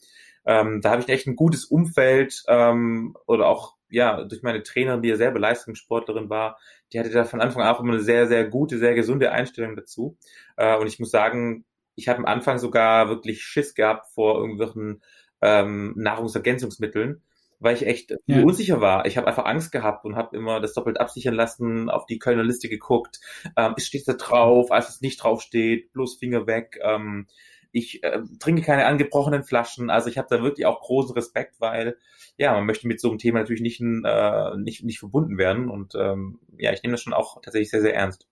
[0.45, 5.01] ähm, da habe ich echt ein gutes Umfeld ähm, oder auch ja durch meine Trainerin,
[5.01, 6.57] die ja selber Leistungssportlerin war,
[6.93, 9.75] die hatte da von Anfang an auch immer eine sehr, sehr gute, sehr gesunde Einstellung
[9.75, 10.17] dazu.
[10.57, 11.65] Äh, und ich muss sagen,
[11.95, 15.01] ich habe am Anfang sogar wirklich Schiss gehabt vor irgendwelchen
[15.41, 17.21] ähm, Nahrungsergänzungsmitteln,
[17.59, 18.41] weil ich echt ja.
[18.41, 19.05] unsicher war.
[19.05, 22.43] Ich habe einfach Angst gehabt und habe immer das doppelt absichern lassen, auf die Kölner
[22.43, 23.19] Liste geguckt.
[23.57, 26.79] Ähm, es steht da drauf, als es nicht drauf steht, bloß Finger weg.
[26.83, 27.27] Ähm,
[27.71, 29.89] ich äh, trinke keine angebrochenen Flaschen.
[29.89, 31.97] Also ich habe da wirklich auch großen Respekt, weil
[32.37, 35.69] ja, man möchte mit so einem Thema natürlich nicht, äh, nicht, nicht verbunden werden.
[35.69, 38.27] Und ähm, ja, ich nehme das schon auch tatsächlich sehr, sehr ernst.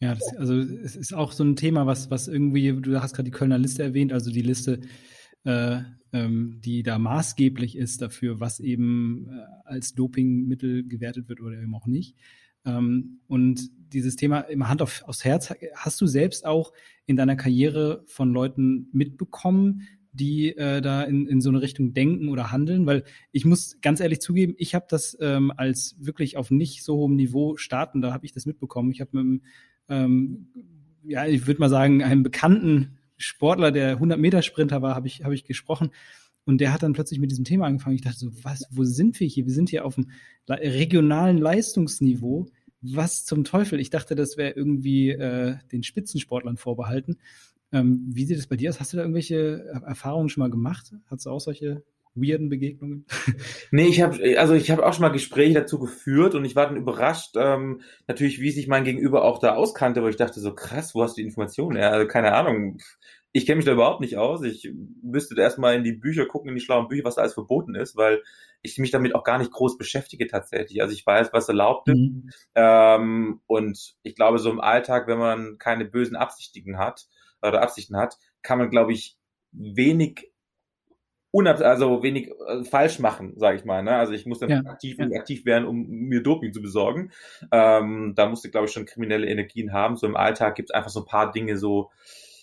[0.00, 3.30] Ja, das, also es ist auch so ein Thema, was, was irgendwie, du hast gerade
[3.30, 4.80] die Kölner Liste erwähnt, also die Liste,
[5.44, 5.80] äh,
[6.12, 11.74] ähm, die da maßgeblich ist dafür, was eben äh, als Dopingmittel gewertet wird oder eben
[11.74, 12.16] auch nicht.
[12.66, 16.72] Ähm, und dieses Thema immer Hand auf, aufs Herz, hast du selbst auch
[17.06, 19.82] in deiner Karriere von Leuten mitbekommen,
[20.12, 22.84] die äh, da in, in so eine Richtung denken oder handeln?
[22.84, 26.96] Weil ich muss ganz ehrlich zugeben, ich habe das ähm, als wirklich auf nicht so
[26.96, 28.90] hohem Niveau starten, da habe ich das mitbekommen.
[28.90, 29.42] Ich habe mit einem
[29.88, 30.48] ähm,
[31.04, 35.44] ja, ich würde mal sagen, einem bekannten Sportler, der 100-Meter-Sprinter war, habe ich, hab ich
[35.44, 35.90] gesprochen.
[36.44, 37.96] Und der hat dann plötzlich mit diesem Thema angefangen.
[37.96, 39.46] Ich dachte so, was, wo sind wir hier?
[39.46, 40.10] Wir sind hier auf dem
[40.48, 42.46] regionalen Leistungsniveau.
[42.82, 43.80] Was zum Teufel?
[43.80, 47.18] Ich dachte, das wäre irgendwie äh, den Spitzensportlern vorbehalten.
[47.72, 48.78] Ähm, wie sieht es bei dir aus?
[48.78, 50.92] Hast du da irgendwelche Erfahrungen schon mal gemacht?
[51.06, 51.82] Hast du auch solche
[52.16, 53.06] weirden Begegnungen?
[53.70, 56.66] Nee, ich habe also ich habe auch schon mal Gespräche dazu geführt und ich war
[56.66, 60.54] dann überrascht, ähm, natürlich, wie sich mein Gegenüber auch da auskannte, weil ich dachte so
[60.54, 61.76] krass, wo hast du die Informationen?
[61.76, 62.78] Ja, also keine Ahnung.
[63.32, 64.42] Ich kenne mich da überhaupt nicht aus.
[64.44, 67.74] Ich müsste erstmal in die Bücher gucken, in die schlauen Bücher, was da alles verboten
[67.74, 68.22] ist, weil
[68.62, 70.80] ich mich damit auch gar nicht groß beschäftige tatsächlich.
[70.80, 71.96] Also ich weiß, was erlaubt ist.
[71.96, 72.30] Mhm.
[72.54, 77.06] Ähm, und ich glaube, so im Alltag, wenn man keine bösen Absichten hat
[77.42, 79.18] oder Absichten hat, kann man, glaube ich,
[79.52, 80.30] wenig
[81.36, 83.82] unab also wenig äh, falsch machen, sage ich mal.
[83.82, 83.94] Ne?
[83.94, 84.60] Also ich musste ja.
[84.60, 85.06] aktiv, ja.
[85.18, 87.12] aktiv werden, um mir Doping zu besorgen.
[87.52, 89.96] Ähm, da musste, glaube ich, schon kriminelle Energien haben.
[89.96, 91.90] So im Alltag gibt es einfach so ein paar Dinge so.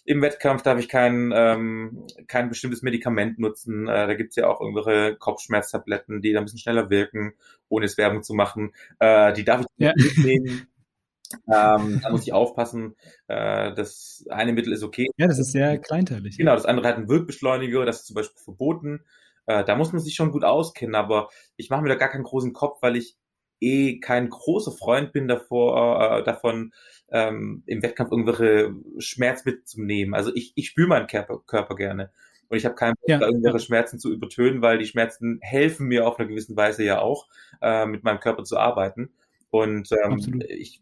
[0.05, 3.87] Im Wettkampf darf ich kein, ähm, kein bestimmtes Medikament nutzen.
[3.87, 7.33] Äh, da gibt's ja auch irgendwelche Kopfschmerztabletten, die da ein bisschen schneller wirken,
[7.69, 8.73] ohne es Werbung zu machen.
[8.99, 9.93] Äh, die darf ich ja.
[9.95, 10.67] nicht nehmen.
[11.47, 12.95] Ähm, da muss ich aufpassen.
[13.27, 15.07] Äh, das eine Mittel ist okay.
[15.17, 16.37] Ja, das ist sehr kleinteilig.
[16.37, 19.05] Genau, das andere hat einen Wirkbeschleuniger, das ist zum Beispiel verboten.
[19.45, 22.23] Äh, da muss man sich schon gut auskennen, aber ich mache mir da gar keinen
[22.23, 23.17] großen Kopf, weil ich
[23.59, 26.73] eh kein großer Freund bin davor, äh, davon,
[27.11, 30.13] ähm, im Wettkampf irgendwelche Schmerzmittel zu nehmen.
[30.13, 32.11] Also ich, ich spüre meinen Körper, Körper gerne.
[32.49, 33.63] Und ich habe keinen Bock, ja, da irgendwelche ja.
[33.63, 37.27] Schmerzen zu übertönen, weil die Schmerzen helfen mir auf einer gewissen Weise ja auch,
[37.61, 39.13] äh, mit meinem Körper zu arbeiten.
[39.49, 40.81] Und ähm, ich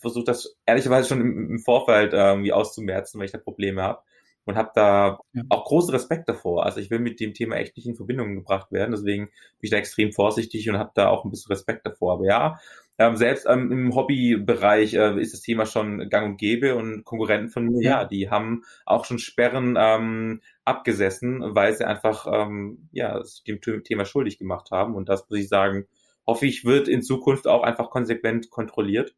[0.00, 4.02] versucht das ehrlicherweise schon im, im Vorfeld äh, irgendwie auszumerzen, weil ich da Probleme habe
[4.44, 5.42] und habe da ja.
[5.48, 6.64] auch großen Respekt davor.
[6.64, 9.70] Also ich will mit dem Thema echt nicht in Verbindung gebracht werden, deswegen bin ich
[9.70, 12.14] da extrem vorsichtig und habe da auch ein bisschen Respekt davor.
[12.14, 12.58] Aber ja,
[12.98, 17.50] ähm, selbst ähm, im Hobbybereich äh, ist das Thema schon gang und gäbe und Konkurrenten
[17.50, 22.88] von mir, ja, ja die haben auch schon Sperren ähm, abgesessen, weil sie einfach ähm,
[22.92, 24.94] ja sich dem Thema schuldig gemacht haben.
[24.94, 25.86] Und das muss ich sagen,
[26.26, 29.14] hoffe ich, wird in Zukunft auch einfach konsequent kontrolliert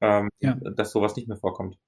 [0.00, 0.54] ähm, ja.
[0.54, 1.78] dass sowas nicht mehr vorkommt.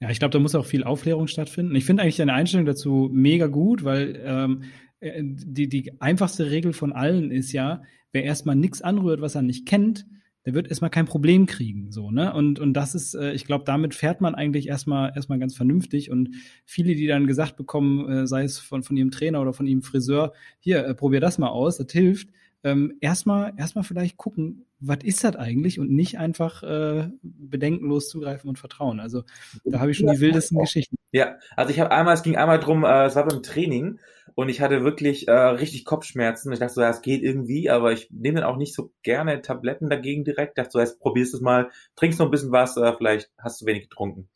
[0.00, 1.74] Ja, ich glaube, da muss auch viel Aufklärung stattfinden.
[1.74, 4.64] Ich finde eigentlich deine Einstellung dazu mega gut, weil ähm,
[5.00, 9.42] äh, die, die einfachste Regel von allen ist ja, wer erstmal nichts anrührt, was er
[9.42, 10.06] nicht kennt,
[10.46, 12.32] der wird erstmal kein Problem kriegen, so, ne?
[12.32, 16.10] Und, und das ist, äh, ich glaube, damit fährt man eigentlich erstmal, erstmal ganz vernünftig
[16.10, 16.30] und
[16.64, 19.82] viele, die dann gesagt bekommen, äh, sei es von, von ihrem Trainer oder von ihrem
[19.82, 22.28] Friseur, hier, äh, probier das mal aus, das hilft,
[22.66, 28.48] ähm, erstmal, erstmal vielleicht gucken, was ist das eigentlich und nicht einfach äh, bedenkenlos zugreifen
[28.48, 28.98] und vertrauen.
[28.98, 29.22] Also
[29.64, 30.96] da habe ich schon die wildesten Geschichten.
[31.12, 34.00] Ja, also ich habe einmal, es ging einmal drum, äh, es war beim Training
[34.34, 36.52] und ich hatte wirklich äh, richtig Kopfschmerzen.
[36.52, 39.40] Ich dachte so, ja, es geht irgendwie, aber ich nehme dann auch nicht so gerne
[39.42, 40.58] Tabletten dagegen direkt.
[40.58, 43.60] Ich dachte so, jetzt probierst du es mal, trinkst noch ein bisschen Wasser, vielleicht hast
[43.60, 44.28] du wenig getrunken.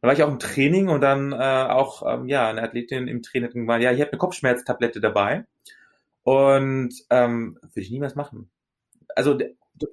[0.00, 3.22] Dann war ich auch im Training und dann äh, auch, ähm, ja, eine Athletin im
[3.22, 5.46] Training hat gemeint, ja, ich habe eine Kopfschmerztablette dabei
[6.22, 8.50] und ähm, würde ich niemals machen.
[9.14, 9.38] Also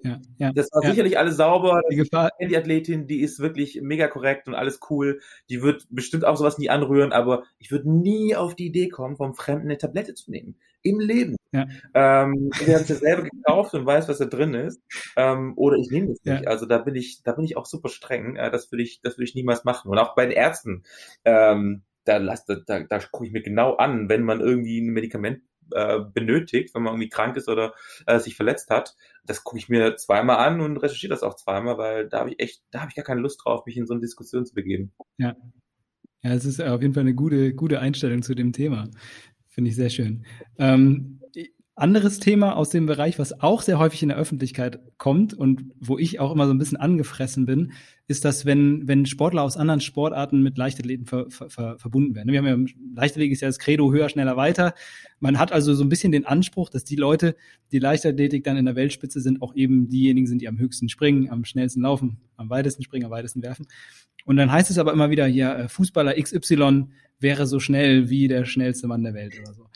[0.04, 0.90] ja, ja, das war ja.
[0.90, 1.82] sicherlich alles sauber.
[1.92, 2.32] Die Gefahr.
[2.40, 5.20] Die Athletin, die ist wirklich mega korrekt und alles cool.
[5.50, 9.18] Die wird bestimmt auch sowas nie anrühren, aber ich würde nie auf die Idee kommen,
[9.18, 10.58] vom Fremden eine Tablette zu nehmen.
[10.82, 11.36] Im Leben.
[11.52, 11.66] Ja.
[11.94, 14.82] Ähm, wir haben es selber gekauft und weiß, was da drin ist.
[15.18, 16.44] Ähm, oder ich nehme das nicht.
[16.44, 16.50] Ja.
[16.50, 18.36] Also da bin ich, da bin ich auch super streng.
[18.36, 19.90] Äh, das würde ich, das würde ich niemals machen.
[19.90, 20.84] Und auch bei den Ärzten,
[21.26, 25.42] ähm, da, da, da, da gucke ich mir genau an, wenn man irgendwie ein Medikament
[25.72, 27.74] äh, benötigt, wenn man irgendwie krank ist oder
[28.06, 28.96] äh, sich verletzt hat.
[29.26, 32.40] Das gucke ich mir zweimal an und recherchiere das auch zweimal, weil da habe ich
[32.40, 34.92] echt, da habe ich gar keine Lust drauf, mich in so eine Diskussion zu begeben.
[35.18, 35.36] Ja.
[36.22, 38.90] Ja, es ist auf jeden Fall eine gute, gute Einstellung zu dem Thema.
[39.48, 40.26] Finde ich sehr schön.
[40.58, 41.19] Ähm,
[41.80, 45.98] anderes Thema aus dem Bereich, was auch sehr häufig in der Öffentlichkeit kommt und wo
[45.98, 47.72] ich auch immer so ein bisschen angefressen bin,
[48.08, 52.32] ist, dass wenn, wenn Sportler aus anderen Sportarten mit Leichtathleten ver, ver, ver, verbunden werden.
[52.32, 54.74] Wir haben ja, Leichtathletik ist ja das Credo höher, schneller, weiter.
[55.20, 57.36] Man hat also so ein bisschen den Anspruch, dass die Leute,
[57.72, 61.30] die Leichtathletik dann in der Weltspitze sind, auch eben diejenigen sind, die am höchsten springen,
[61.30, 63.68] am schnellsten laufen, am weitesten springen, am weitesten werfen.
[64.26, 66.88] Und dann heißt es aber immer wieder, hier, äh, Fußballer XY
[67.20, 69.69] wäre so schnell wie der schnellste Mann der Welt oder so.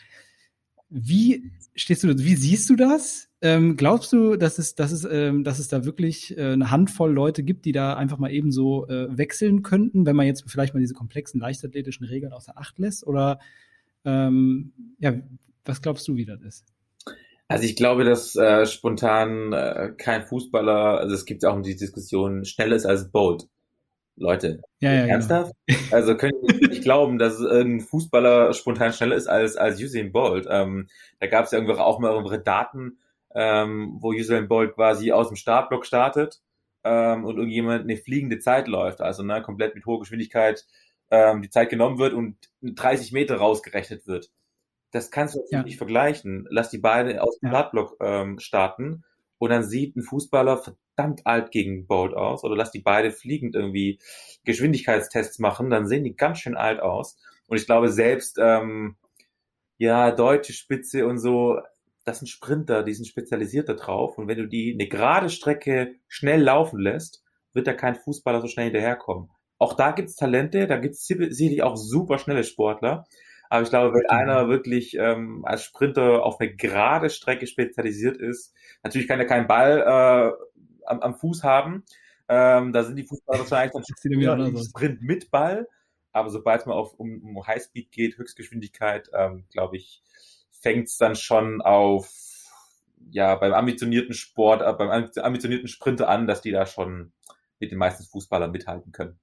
[0.88, 3.28] Wie stehst du, wie siehst du das?
[3.40, 7.12] Ähm, glaubst du, dass es, dass es, ähm, dass es da wirklich äh, eine Handvoll
[7.12, 10.72] Leute gibt, die da einfach mal eben so äh, wechseln könnten, wenn man jetzt vielleicht
[10.72, 13.06] mal diese komplexen leichtathletischen Regeln außer Acht lässt?
[13.06, 13.40] Oder
[14.04, 15.14] ähm, ja,
[15.64, 16.64] was glaubst du, wie das ist?
[17.48, 22.44] Also ich glaube, dass äh, spontan äh, kein Fußballer, also es gibt auch die Diskussion,
[22.44, 23.46] schneller ist als Bolt.
[24.16, 25.12] Leute, ja, ja, genau.
[25.14, 25.52] ernsthaft?
[25.66, 25.78] Genau.
[25.90, 30.46] Also können wir nicht glauben, dass ein Fußballer spontan schneller ist als, als Usain Bolt.
[30.48, 30.88] Ähm,
[31.20, 32.98] da gab es ja irgendwie auch mal irgendwelche Daten,
[33.34, 36.40] ähm, wo Usain Bolt quasi aus dem Startblock startet
[36.84, 40.64] ähm, und irgendjemand eine fliegende Zeit läuft, also ne, komplett mit hoher Geschwindigkeit
[41.10, 44.30] ähm, die Zeit genommen wird und 30 Meter rausgerechnet wird.
[44.92, 45.62] Das kannst du ja.
[45.62, 46.46] nicht vergleichen.
[46.50, 49.04] Lass die beiden aus dem Startblock ähm, starten
[49.38, 50.62] und dann sieht ein Fußballer
[50.94, 53.98] verdammt alt gegen Bolt aus oder lass die beide fliegend irgendwie
[54.44, 57.18] Geschwindigkeitstests machen, dann sehen die ganz schön alt aus.
[57.48, 58.96] Und ich glaube selbst, ähm,
[59.76, 61.58] ja, deutsche Spitze und so,
[62.04, 64.18] das sind Sprinter, die sind spezialisiert da drauf.
[64.18, 67.22] Und wenn du die eine gerade Strecke schnell laufen lässt,
[67.52, 69.30] wird da kein Fußballer so schnell hinterherkommen.
[69.58, 73.06] Auch da gibt's Talente, da gibt's sicherlich auch super schnelle Sportler.
[73.48, 78.52] Aber ich glaube, wenn einer wirklich ähm, als Sprinter auf eine gerade Strecke spezialisiert ist,
[78.82, 80.53] natürlich kann er keinen Ball äh,
[80.86, 81.84] am, am Fuß haben.
[82.28, 85.68] Ähm, da sind die Fußballer wahrscheinlich dann Sprint mit Ball.
[86.12, 90.02] Aber sobald es mal auf, um, um Highspeed geht, Höchstgeschwindigkeit, ähm, glaube ich,
[90.50, 92.08] fängt es dann schon auf,
[93.10, 97.12] ja, beim ambitionierten Sport, äh, beim ambitionierten Sprinter an, dass die da schon
[97.58, 99.18] mit den meisten Fußballern mithalten können.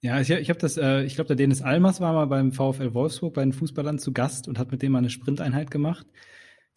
[0.00, 2.94] Ja, ich, ich habe das, äh, ich glaube, der Dennis Almers war mal beim VfL
[2.94, 6.06] Wolfsburg bei den Fußballern zu Gast und hat mit dem mal eine Sprinteinheit gemacht.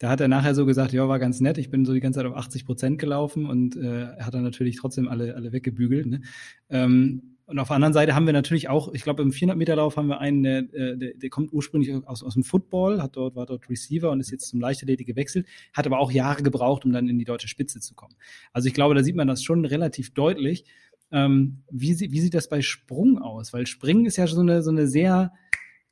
[0.00, 2.20] Da hat er nachher so gesagt, ja, war ganz nett, ich bin so die ganze
[2.20, 6.06] Zeit auf 80 Prozent gelaufen und äh, hat dann natürlich trotzdem alle, alle weggebügelt.
[6.06, 6.22] Ne?
[6.70, 10.06] Ähm, und auf der anderen Seite haben wir natürlich auch, ich glaube, im 400-Meter-Lauf haben
[10.06, 13.68] wir einen, der, der, der kommt ursprünglich aus, aus dem Football, hat dort, war dort
[13.68, 17.18] Receiver und ist jetzt zum Leichtathletik gewechselt, hat aber auch Jahre gebraucht, um dann in
[17.18, 18.14] die deutsche Spitze zu kommen.
[18.54, 20.64] Also ich glaube, da sieht man das schon relativ deutlich.
[21.12, 23.52] Ähm, wie, wie sieht das bei Sprung aus?
[23.52, 25.32] Weil Springen ist ja so eine, so eine sehr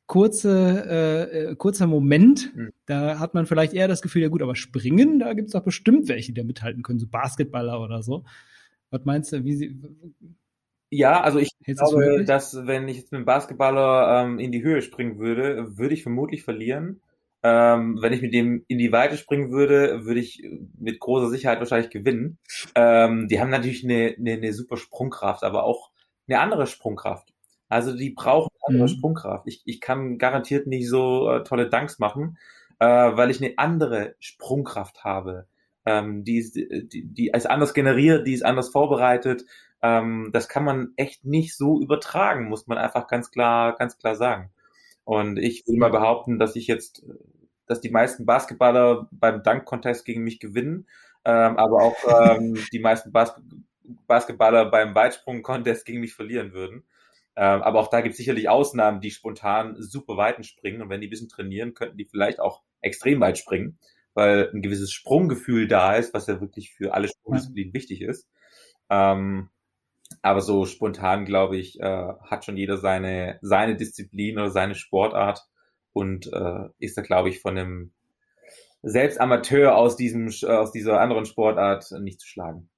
[0.08, 2.52] kurze, äh, äh, kurzer Moment.
[2.56, 2.72] Mhm.
[2.86, 5.62] Da hat man vielleicht eher das Gefühl, ja gut, aber Springen, da gibt es doch
[5.62, 8.24] bestimmt welche, die da mithalten können, so Basketballer oder so.
[8.90, 9.78] Was meinst du, wie sie,
[10.90, 14.80] ja, also ich glaube, dass wenn ich jetzt mit dem Basketballer ähm, in die Höhe
[14.80, 17.02] springen würde, würde ich vermutlich verlieren.
[17.42, 20.42] Ähm, wenn ich mit dem in die Weite springen würde, würde ich
[20.78, 22.38] mit großer Sicherheit wahrscheinlich gewinnen.
[22.74, 25.90] Ähm, die haben natürlich eine, eine, eine super Sprungkraft, aber auch
[26.26, 27.32] eine andere Sprungkraft.
[27.68, 28.96] Also die brauchen eine andere mhm.
[28.98, 29.46] Sprungkraft.
[29.46, 32.38] Ich, ich kann garantiert nicht so äh, tolle Danks machen,
[32.78, 35.46] äh, weil ich eine andere Sprungkraft habe.
[35.84, 39.44] Ähm, die, ist, die, die ist anders generiert, die ist anders vorbereitet.
[39.82, 44.14] Ähm, das kann man echt nicht so übertragen, muss man einfach ganz klar, ganz klar
[44.14, 44.50] sagen.
[45.04, 47.04] Und ich will mal behaupten, dass ich jetzt,
[47.66, 50.86] dass die meisten Basketballer beim Dunk-Contest gegen mich gewinnen,
[51.24, 51.96] ähm, aber auch
[52.36, 53.34] ähm, die meisten Bas
[54.06, 56.84] Basketballer beim Weitsprung-Contest gegen mich verlieren würden.
[57.40, 60.82] Ähm, aber auch da gibt es sicherlich Ausnahmen, die spontan super weiten springen.
[60.82, 63.78] Und wenn die ein bisschen trainieren, könnten die vielleicht auch extrem weit springen,
[64.14, 68.28] weil ein gewisses Sprunggefühl da ist, was ja wirklich für alle Sprungdisziplinen wichtig ist.
[68.90, 69.50] Ähm,
[70.20, 75.46] aber so spontan, glaube ich, äh, hat schon jeder seine, seine Disziplin oder seine Sportart.
[75.92, 77.92] und äh, ist da, glaube ich, von einem
[78.82, 82.68] selbst Amateur aus diesem aus dieser anderen Sportart nicht zu schlagen.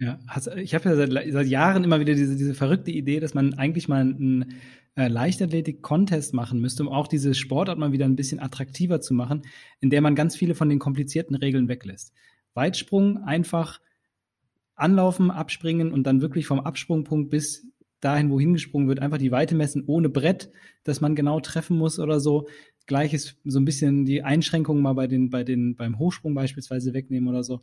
[0.00, 3.34] Ja, hast, ich habe ja seit, seit, Jahren immer wieder diese, diese verrückte Idee, dass
[3.34, 4.54] man eigentlich mal einen
[4.96, 9.42] äh, Leichtathletik-Contest machen müsste, um auch diese Sportart mal wieder ein bisschen attraktiver zu machen,
[9.80, 12.12] in der man ganz viele von den komplizierten Regeln weglässt.
[12.54, 13.80] Weitsprung einfach
[14.74, 17.66] anlaufen, abspringen und dann wirklich vom Absprungpunkt bis
[18.00, 20.50] dahin, wohin gesprungen wird, einfach die Weite messen ohne Brett,
[20.82, 22.48] dass man genau treffen muss oder so.
[22.86, 27.28] Gleiches so ein bisschen die Einschränkungen mal bei den, bei den, beim Hochsprung beispielsweise wegnehmen
[27.28, 27.62] oder so.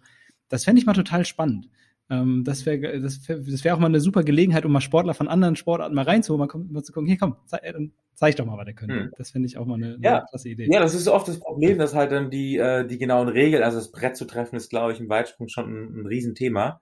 [0.49, 1.69] Das fände ich mal total spannend.
[2.11, 5.13] Ähm, das wäre das wär, das wär auch mal eine super Gelegenheit, um mal Sportler
[5.13, 7.73] von anderen Sportarten mal reinzuholen, mal, mal zu gucken, hier komm, zeig, äh,
[8.15, 8.95] zeig doch mal, was er könnte.
[8.95, 9.11] Hm.
[9.17, 10.17] Das finde ich auch mal eine, ja.
[10.17, 10.67] eine klasse Idee.
[10.69, 13.77] Ja, das ist oft das Problem, dass halt dann die, äh, die genauen Regeln, also
[13.77, 16.81] das Brett zu treffen, ist, glaube ich, im Weitsprung schon ein, ein Riesenthema.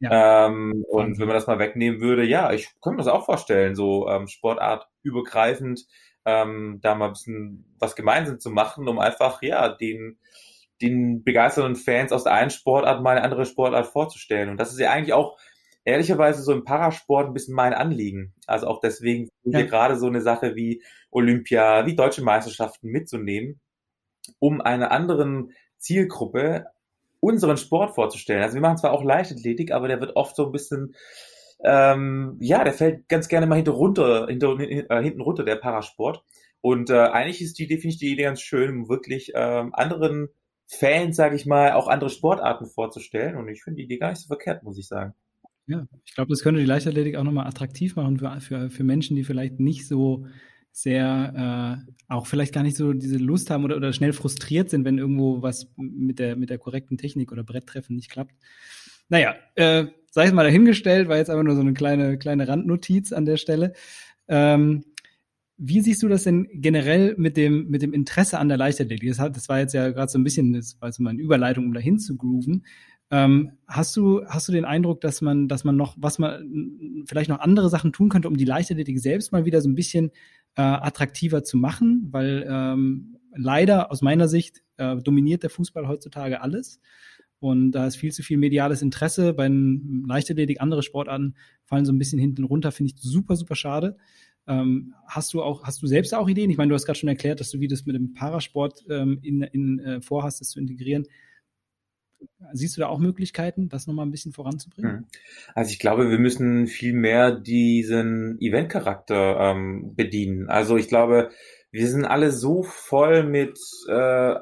[0.00, 0.46] Ja.
[0.46, 3.74] Ähm, und wenn man das mal wegnehmen würde, ja, ich könnte mir das auch vorstellen,
[3.74, 5.86] so ähm, sportartübergreifend
[6.26, 10.18] ähm, da mal ein bisschen was gemeinsam zu machen, um einfach, ja, den
[10.80, 14.48] den begeisterten Fans aus der einen Sportart mal eine andere Sportart vorzustellen.
[14.48, 15.38] Und das ist ja eigentlich auch
[15.84, 18.34] ehrlicherweise so im Parasport ein bisschen mein Anliegen.
[18.46, 19.62] Also auch deswegen ja.
[19.62, 23.60] gerade so eine Sache wie Olympia, wie deutsche Meisterschaften mitzunehmen,
[24.38, 26.66] um einer anderen Zielgruppe
[27.20, 28.42] unseren Sport vorzustellen.
[28.42, 30.94] Also wir machen zwar auch Leichtathletik, aber der wird oft so ein bisschen,
[31.64, 36.22] ähm, ja, der fällt ganz gerne mal hinter runter, hinter, äh, hinten runter, der Parasport.
[36.60, 40.28] Und äh, eigentlich ist die definitiv die Idee ganz schön, um wirklich ähm, anderen
[40.68, 43.36] Fans, sage ich mal, auch andere Sportarten vorzustellen.
[43.36, 45.14] Und ich finde die Idee gar nicht so verkehrt, muss ich sagen.
[45.66, 49.16] Ja, ich glaube, das könnte die Leichtathletik auch nochmal attraktiv machen für, für, für Menschen,
[49.16, 50.26] die vielleicht nicht so
[50.70, 54.84] sehr, äh, auch vielleicht gar nicht so diese Lust haben oder, oder schnell frustriert sind,
[54.84, 58.34] wenn irgendwo was mit der, mit der korrekten Technik oder Bretttreffen nicht klappt.
[59.08, 63.12] Naja, äh, sei es mal dahingestellt, war jetzt einfach nur so eine kleine, kleine Randnotiz
[63.12, 63.72] an der Stelle.
[64.28, 64.84] Ähm,
[65.58, 69.08] wie siehst du das denn generell mit dem, mit dem Interesse an der Leichtathletik?
[69.08, 71.20] Das, hat, das war jetzt ja gerade so ein bisschen, das war so mal eine
[71.20, 72.64] Überleitung, um dahin zu grooven.
[73.10, 77.28] Ähm, hast du, hast du den Eindruck, dass man, dass man noch, was man vielleicht
[77.28, 80.10] noch andere Sachen tun könnte, um die Leichtathletik selbst mal wieder so ein bisschen
[80.56, 82.08] äh, attraktiver zu machen?
[82.12, 86.80] Weil ähm, leider aus meiner Sicht äh, dominiert der Fußball heutzutage alles.
[87.40, 89.32] Und da ist viel zu viel mediales Interesse.
[89.32, 91.34] Bei Leichtathletik, andere Sportarten
[91.64, 93.96] fallen so ein bisschen hinten runter, finde ich super, super schade.
[94.48, 96.50] Ähm, hast du auch, hast du selbst auch Ideen?
[96.50, 99.20] Ich meine, du hast gerade schon erklärt, dass du wie das mit dem Parasport ähm,
[99.22, 101.06] in, in äh, vorhast, das zu integrieren.
[102.52, 104.90] Siehst du da auch Möglichkeiten, das nochmal ein bisschen voranzubringen?
[104.90, 105.06] Hm.
[105.54, 110.48] Also ich glaube, wir müssen viel mehr diesen Eventcharakter ähm, bedienen.
[110.48, 111.30] Also ich glaube,
[111.70, 113.92] wir sind alle so voll mit äh,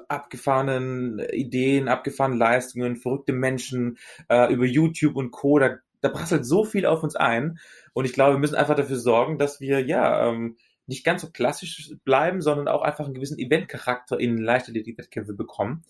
[0.08, 3.98] abgefahrenen Ideen, abgefahrenen Leistungen, verrückte Menschen
[4.28, 5.58] äh, über YouTube und Co.
[5.58, 7.58] Da, da prasselt so viel auf uns ein.
[7.96, 11.30] Und ich glaube, wir müssen einfach dafür sorgen, dass wir ja ähm, nicht ganz so
[11.30, 15.82] klassisch bleiben, sondern auch einfach einen gewissen Eventcharakter in Leichtathletik-Wettkämpfe bekommen.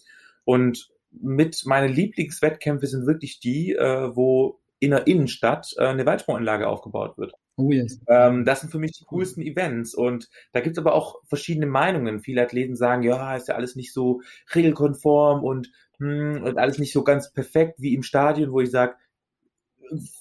[0.44, 6.68] Und mit meine Lieblingswettkämpfe sind wirklich die, äh, wo in der Innenstadt äh, eine Weitsprunganlage
[6.68, 7.32] aufgebaut wird.
[7.56, 7.98] Oh yes.
[8.06, 9.92] Ähm, das sind für mich die coolsten Events.
[9.92, 12.20] Und da gibt es aber auch verschiedene Meinungen.
[12.20, 14.20] Viele Athleten sagen, ja, ist ja alles nicht so
[14.54, 18.94] regelkonform und, hm, und alles nicht so ganz perfekt wie im Stadion, wo ich sage,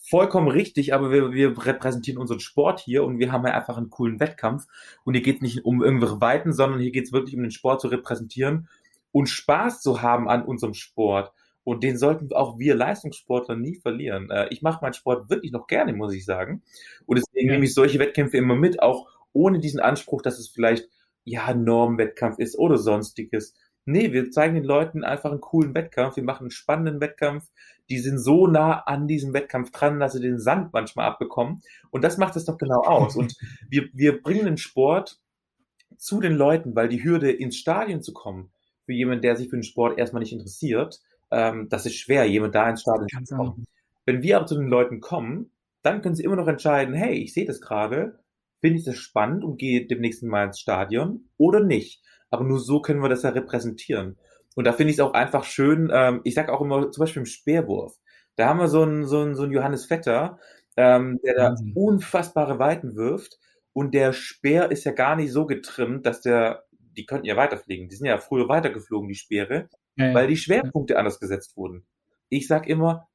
[0.10, 3.90] vollkommen richtig, aber wir, wir repräsentieren unseren Sport hier und wir haben ja einfach einen
[3.90, 4.66] coolen Wettkampf.
[5.04, 7.52] Und hier geht es nicht um irgendwelche Weiten, sondern hier geht es wirklich um den
[7.52, 8.68] Sport zu repräsentieren
[9.12, 11.32] und Spaß zu haben an unserem Sport.
[11.64, 14.30] Und den sollten auch wir Leistungssportler nie verlieren.
[14.30, 16.62] Äh, ich mache meinen Sport wirklich noch gerne, muss ich sagen.
[17.06, 17.54] Und deswegen ja.
[17.54, 20.90] nehme ich solche Wettkämpfe immer mit, auch ohne diesen Anspruch, dass es vielleicht
[21.24, 23.56] ja Normwettkampf ist oder sonstiges.
[23.86, 26.16] Nee, wir zeigen den Leuten einfach einen coolen Wettkampf.
[26.16, 27.48] Wir machen einen spannenden Wettkampf.
[27.90, 31.62] Die sind so nah an diesem Wettkampf dran, dass sie den Sand manchmal abbekommen.
[31.92, 33.16] Und das macht es doch genau aus.
[33.16, 33.36] Und
[33.70, 35.20] wir, wir bringen den Sport
[35.98, 38.52] zu den Leuten, weil die Hürde ins Stadion zu kommen,
[38.86, 41.00] für jemanden, der sich für den Sport erstmal nicht interessiert,
[41.32, 43.68] ähm, das ist schwer, jemand da ins Stadion zu kommen.
[44.06, 47.34] Wenn wir aber zu den Leuten kommen, dann können sie immer noch entscheiden, hey, ich
[47.34, 48.20] sehe das gerade,
[48.62, 52.02] finde ich das spannend und gehe demnächst mal ins Stadion oder nicht.
[52.36, 54.18] Aber nur so können wir das ja repräsentieren.
[54.56, 57.22] Und da finde ich es auch einfach schön, ähm, ich sage auch immer, zum Beispiel
[57.22, 57.98] im Speerwurf.
[58.36, 60.38] Da haben wir so einen, so einen, so einen Johannes Vetter,
[60.76, 61.72] ähm, der da Wahnsinn.
[61.74, 63.40] unfassbare Weiten wirft.
[63.72, 66.66] Und der Speer ist ja gar nicht so getrimmt, dass der,
[66.98, 67.88] die könnten ja weiterfliegen.
[67.88, 71.00] Die sind ja früher weitergeflogen, die Speere, ja, weil die Schwerpunkte ja.
[71.00, 71.86] anders gesetzt wurden.
[72.28, 73.08] Ich sag immer,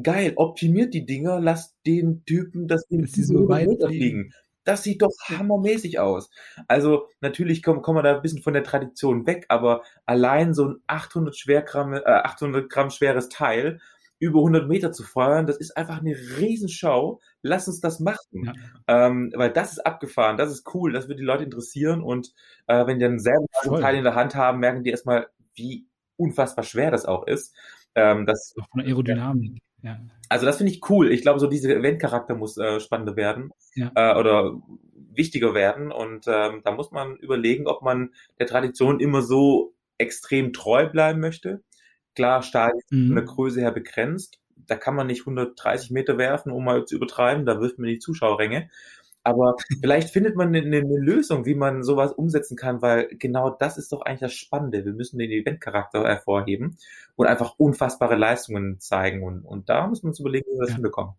[0.00, 4.32] geil, optimiert die Dinger, lasst den Typen das Ding so weit fliegen.
[4.68, 6.28] Das sieht doch hammermäßig aus.
[6.66, 10.68] Also natürlich kommen, kommen wir da ein bisschen von der Tradition weg, aber allein so
[10.68, 13.80] ein 800, Schwergramm, äh, 800 Gramm schweres Teil
[14.18, 17.18] über 100 Meter zu feuern, das ist einfach eine Riesenschau.
[17.40, 18.44] Lass uns das machen.
[18.44, 18.52] Ja.
[19.06, 22.34] Ähm, weil das ist abgefahren, das ist cool, das wird die Leute interessieren und
[22.66, 25.28] äh, wenn die dann selber so ein Teil in der Hand haben, merken die erstmal,
[25.54, 27.56] wie unfassbar schwer das auch ist.
[27.94, 29.62] Ähm, das, auch von der Aerodynamik.
[29.82, 29.98] Ja.
[30.28, 31.10] Also das finde ich cool.
[31.10, 33.90] Ich glaube, so dieser Eventcharakter muss äh, spannender werden ja.
[33.94, 34.60] äh, oder
[35.14, 35.92] wichtiger werden.
[35.92, 41.20] Und ähm, da muss man überlegen, ob man der Tradition immer so extrem treu bleiben
[41.20, 41.62] möchte.
[42.14, 43.06] Klar, Stadien mhm.
[43.08, 44.40] von der Größe her begrenzt.
[44.66, 47.46] Da kann man nicht 130 Meter werfen, um mal zu übertreiben.
[47.46, 48.70] Da wirft man die Zuschauerränge.
[49.22, 53.76] Aber vielleicht findet man eine, eine, Lösung, wie man sowas umsetzen kann, weil genau das
[53.76, 54.84] ist doch eigentlich das Spannende.
[54.84, 56.78] Wir müssen den Eventcharakter hervorheben
[57.16, 59.22] und einfach unfassbare Leistungen zeigen.
[59.22, 60.76] Und, und da muss man uns überlegen, wie wir das ja.
[60.76, 61.14] hinbekommen.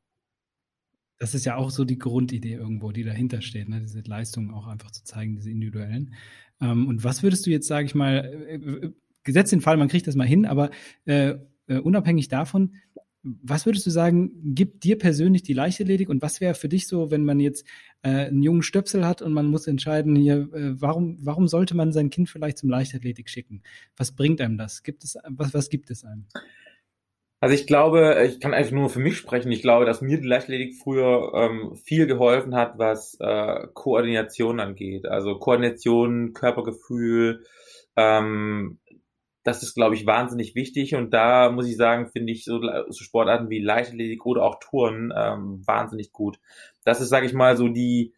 [1.20, 3.82] Das ist ja auch so die Grundidee irgendwo, die dahinter steht, ne?
[3.82, 6.16] diese Leistungen auch einfach zu zeigen, diese individuellen.
[6.62, 8.94] Ähm, und was würdest du jetzt, sage ich mal, äh, äh,
[9.24, 10.72] gesetzt den Fall, man kriegt das mal hin, aber
[11.06, 11.36] äh,
[11.68, 12.76] äh, unabhängig davon,
[13.24, 17.12] was würdest du sagen, gibt dir persönlich die Leichtathletik und was wäre für dich so,
[17.12, 17.68] wenn man jetzt
[18.02, 21.92] äh, einen jungen Stöpsel hat und man muss entscheiden, hier, äh, warum, warum sollte man
[21.92, 23.62] sein Kind vielleicht zum Leichtathletik schicken?
[23.98, 24.84] Was bringt einem das?
[24.84, 26.28] Gibt es, was, was gibt es einem?
[27.42, 29.52] Also ich glaube, ich kann einfach nur für mich sprechen.
[29.52, 35.06] Ich glaube, dass mir die Leichtathletik früher ähm, viel geholfen hat, was äh, Koordination angeht.
[35.06, 37.46] Also Koordination, Körpergefühl,
[37.96, 38.80] ähm,
[39.44, 40.96] das ist, glaube ich, wahnsinnig wichtig.
[40.96, 45.14] Und da muss ich sagen, finde ich so, so Sportarten wie Leichtathletik oder auch Touren
[45.16, 46.40] ähm, wahnsinnig gut.
[46.84, 48.14] Das ist, sage ich mal, so die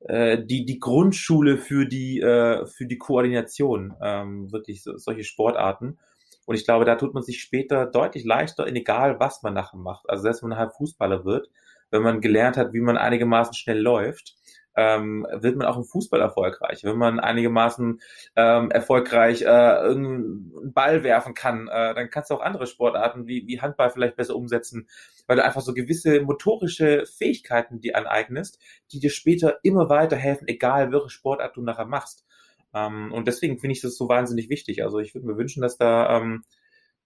[0.00, 5.98] äh, die die Grundschule für die äh, für die Koordination ähm, wirklich so, solche Sportarten.
[6.44, 10.08] Und ich glaube, da tut man sich später deutlich leichter, egal was man nachher macht.
[10.08, 11.50] Also selbst wenn man halt Fußballer wird,
[11.90, 14.36] wenn man gelernt hat, wie man einigermaßen schnell läuft,
[14.76, 16.84] ähm, wird man auch im Fußball erfolgreich.
[16.84, 18.00] Wenn man einigermaßen
[18.36, 23.46] ähm, erfolgreich äh, einen Ball werfen kann, äh, dann kannst du auch andere Sportarten wie,
[23.46, 24.88] wie Handball vielleicht besser umsetzen,
[25.26, 28.58] weil du einfach so gewisse motorische Fähigkeiten die aneignest,
[28.92, 32.26] die dir später immer weiterhelfen, egal welche Sportart du nachher machst.
[32.74, 34.82] Ähm, und deswegen finde ich das so wahnsinnig wichtig.
[34.82, 36.44] Also ich würde mir wünschen, dass da ähm,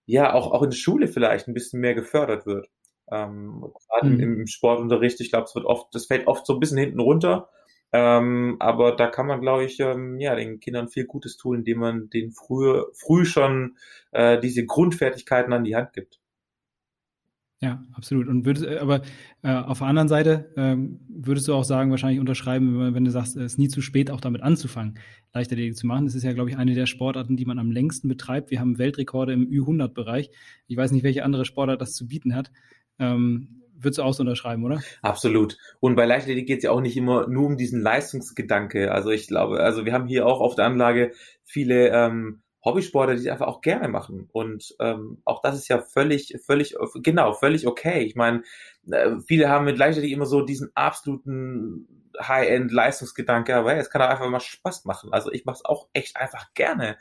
[0.07, 2.69] ja auch, auch in der Schule vielleicht ein bisschen mehr gefördert wird.
[3.13, 4.21] Ähm, gerade mhm.
[4.21, 7.01] im, im Sportunterricht, ich glaube, es wird oft, das fällt oft so ein bisschen hinten
[7.01, 7.49] runter.
[7.93, 11.79] Ähm, aber da kann man, glaube ich, ähm, ja, den Kindern viel Gutes tun, indem
[11.81, 13.77] man denen früh, früh schon
[14.13, 16.21] äh, diese Grundfertigkeiten an die Hand gibt.
[17.63, 18.27] Ja, absolut.
[18.27, 19.03] Und würdest, äh, aber
[19.43, 23.11] äh, auf der anderen Seite ähm, würdest du auch sagen, wahrscheinlich unterschreiben, wenn, wenn du
[23.11, 24.99] sagst, es ist nie zu spät, auch damit anzufangen,
[25.35, 26.07] Leichtathletik zu machen.
[26.07, 28.51] Das ist ja, glaube ich, eine der Sportarten, die man am längsten betreibt.
[28.51, 30.31] Wir haben Weltrekorde im Ü100-Bereich.
[30.69, 32.51] Ich weiß nicht, welche andere Sportart das zu bieten hat.
[32.99, 34.83] Ähm, würdest du auch so unterschreiben, oder?
[35.03, 35.57] Absolut.
[35.81, 38.93] Und bei Leichtathletik geht es ja auch nicht immer nur um diesen Leistungsgedanke.
[38.93, 41.13] Also ich glaube, also wir haben hier auch auf der Anlage
[41.45, 44.29] viele ähm, Hobbysportler, die einfach auch gerne machen.
[44.33, 48.03] Und ähm, auch das ist ja völlig, völlig, genau, völlig okay.
[48.03, 48.43] Ich meine,
[48.91, 54.09] äh, viele haben mit Leichtathletik immer so diesen absoluten High-End-Leistungsgedanke, aber hey, es kann auch
[54.09, 55.13] einfach mal Spaß machen.
[55.13, 56.97] Also ich mache es auch echt einfach gerne.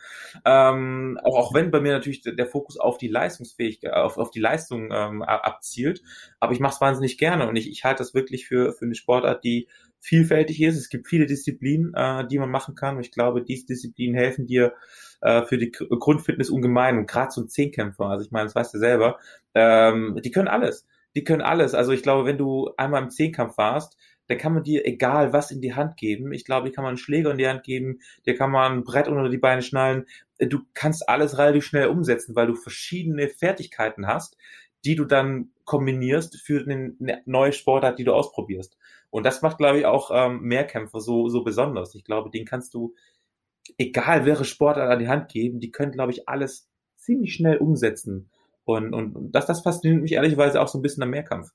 [0.45, 4.39] Ähm, auch, auch wenn bei mir natürlich der, Fokus auf die Leistungsfähigkeit, auf, auf die
[4.39, 6.01] Leistung ähm, abzielt,
[6.39, 8.95] aber ich mache es wahnsinnig gerne und ich, ich halte das wirklich für, für eine
[8.95, 9.67] Sportart, die
[9.99, 10.77] vielfältig ist.
[10.77, 14.45] Es gibt viele Disziplinen, äh, die man machen kann und ich glaube, diese Disziplinen helfen
[14.45, 14.73] dir,
[15.21, 18.79] äh, für die Grundfitness ungemein und gerade ein Zehnkämpfer, also ich meine, das weißt du
[18.79, 19.19] selber,
[19.53, 20.87] ähm, die können alles.
[21.15, 21.73] Die können alles.
[21.73, 23.97] Also ich glaube, wenn du einmal im Zehnkampf warst,
[24.29, 26.31] dann kann man dir egal was in die Hand geben.
[26.31, 28.83] Ich glaube, ich kann man einen Schläger in die Hand geben, dir kann man ein
[28.83, 30.05] Brett unter die Beine schnallen.
[30.37, 34.37] Du kannst alles relativ schnell umsetzen, weil du verschiedene Fertigkeiten hast,
[34.85, 38.77] die du dann kombinierst für eine neue Sportart, die du ausprobierst.
[39.09, 41.95] Und das macht, glaube ich, auch ähm, Mehrkämpfer so, so besonders.
[41.95, 42.93] Ich glaube, den kannst du
[43.79, 48.29] egal welche Sportart an die Hand geben, die können, glaube ich, alles ziemlich schnell umsetzen.
[48.63, 51.49] Und, und das, das fasziniert mich ehrlicherweise auch so ein bisschen am Mehrkampf.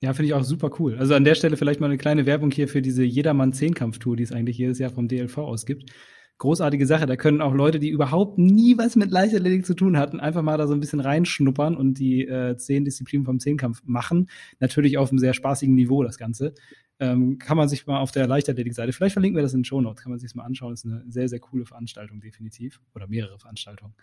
[0.00, 0.96] Ja, finde ich auch super cool.
[0.98, 4.32] Also an der Stelle vielleicht mal eine kleine Werbung hier für diese Jedermann-Zehnkampf-Tour, die es
[4.32, 5.90] eigentlich jedes Jahr vom DLV ausgibt
[6.38, 7.06] großartige Sache.
[7.06, 10.58] Da können auch Leute, die überhaupt nie was mit Leichtathletik zu tun hatten, einfach mal
[10.58, 14.28] da so ein bisschen reinschnuppern und die äh, zehn Disziplinen vom Zehnkampf machen.
[14.60, 16.54] Natürlich auf einem sehr spaßigen Niveau das Ganze.
[16.98, 19.82] Ähm, kann man sich mal auf der Leichtathletik-Seite, vielleicht verlinken wir das in den Show
[19.82, 20.72] Notes, kann man sich das mal anschauen.
[20.72, 22.80] Das ist eine sehr, sehr coole Veranstaltung, definitiv.
[22.94, 23.94] Oder mehrere Veranstaltungen.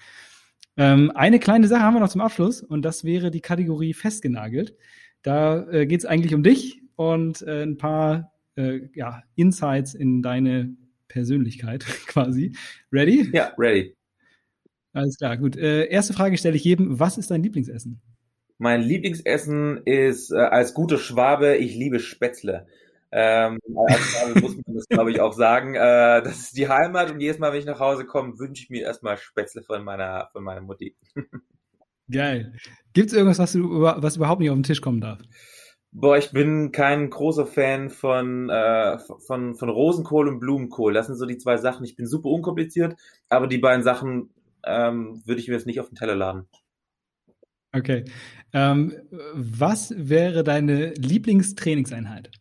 [0.77, 4.75] Ähm, eine kleine Sache haben wir noch zum Abschluss und das wäre die Kategorie festgenagelt.
[5.23, 10.21] Da äh, geht es eigentlich um dich und äh, ein paar äh, ja, Insights in
[10.21, 10.75] deine
[11.07, 12.55] Persönlichkeit quasi.
[12.91, 13.29] Ready?
[13.33, 13.95] Ja, ready.
[14.93, 15.55] Alles klar, gut.
[15.55, 16.99] Äh, erste Frage stelle ich jedem.
[16.99, 18.01] Was ist dein Lieblingsessen?
[18.59, 22.67] Mein Lieblingsessen ist äh, als guter Schwabe, ich liebe Spätzle.
[23.11, 25.75] Ähm, als Schwabe muss man das, glaube ich, auch sagen.
[25.75, 28.69] Äh, das ist die Heimat und jedes Mal, wenn ich nach Hause komme, wünsche ich
[28.69, 30.95] mir erstmal Spätzle von meiner, von meiner Mutti.
[32.11, 32.53] Geil.
[32.93, 35.19] Gibt es irgendwas, was, du, was überhaupt nicht auf den Tisch kommen darf?
[35.91, 38.97] Boah, ich bin kein großer Fan von, äh,
[39.27, 40.93] von, von Rosenkohl und Blumenkohl.
[40.93, 41.85] Das sind so die zwei Sachen.
[41.85, 42.95] Ich bin super unkompliziert,
[43.29, 44.31] aber die beiden Sachen
[44.65, 46.47] ähm, würde ich mir jetzt nicht auf den Teller laden.
[47.73, 48.05] Okay.
[48.53, 48.93] Ähm,
[49.33, 52.31] was wäre deine Lieblingstrainingseinheit?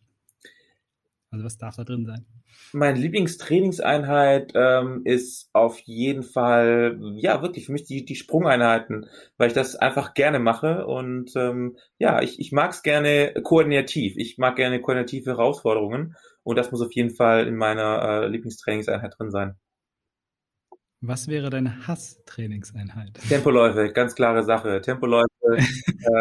[1.29, 2.25] Also was darf da drin sein?
[2.71, 9.47] Meine Lieblingstrainingseinheit ähm, ist auf jeden Fall, ja, wirklich für mich die, die Sprungeinheiten, weil
[9.47, 14.15] ich das einfach gerne mache und ähm, ja, ich, ich mag es gerne koordinativ.
[14.17, 19.15] Ich mag gerne koordinative Herausforderungen und das muss auf jeden Fall in meiner äh, Lieblingstrainingseinheit
[19.17, 19.55] drin sein.
[21.05, 23.19] Was wäre deine Hasstrainingseinheit?
[23.27, 24.79] Tempoläufe, ganz klare Sache.
[24.79, 25.27] Tempoläufe.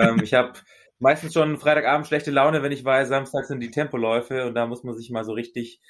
[0.01, 0.55] ähm, ich habe
[0.99, 4.83] meistens schon Freitagabend schlechte Laune, wenn ich weiß, Samstag sind die Tempoläufe und da muss
[4.83, 5.81] man sich mal so richtig,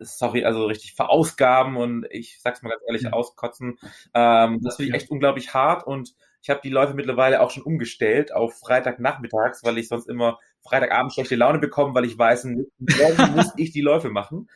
[0.00, 3.12] sorry, also richtig verausgaben und ich sag's mal ganz ehrlich, ja.
[3.12, 3.78] auskotzen.
[4.14, 7.62] Ähm, das finde ich echt unglaublich hart und ich habe die Läufe mittlerweile auch schon
[7.62, 12.66] umgestellt auf Freitagnachmittags, weil ich sonst immer Freitagabend schlechte Laune bekomme, weil ich weiß, morgen
[13.36, 14.48] muss ich die Läufe machen.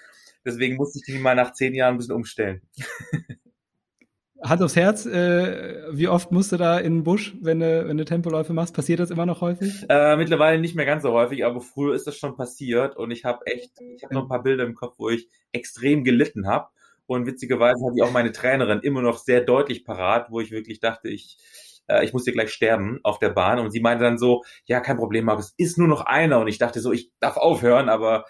[0.45, 2.63] Deswegen musste ich die mal nach zehn Jahren ein bisschen umstellen.
[4.45, 7.97] Hand aufs Herz, äh, wie oft musst du da in den Busch, wenn du, wenn
[7.97, 8.75] du Tempoläufe machst?
[8.75, 9.87] Passiert das immer noch häufig?
[9.89, 13.25] Äh, mittlerweile nicht mehr ganz so häufig, aber früher ist das schon passiert und ich
[13.25, 16.69] habe echt, ich habe noch ein paar Bilder im Kopf, wo ich extrem gelitten habe.
[17.07, 20.81] Und witzigerweise hatte ich auch meine Trainerin immer noch sehr deutlich parat, wo ich wirklich
[20.81, 21.39] dachte, ich,
[21.87, 23.59] äh, ich muss hier gleich sterben auf der Bahn.
[23.59, 26.41] Und sie meinte dann so, ja, kein Problem, Markus, ist nur noch einer.
[26.41, 28.25] Und ich dachte so, ich darf aufhören, aber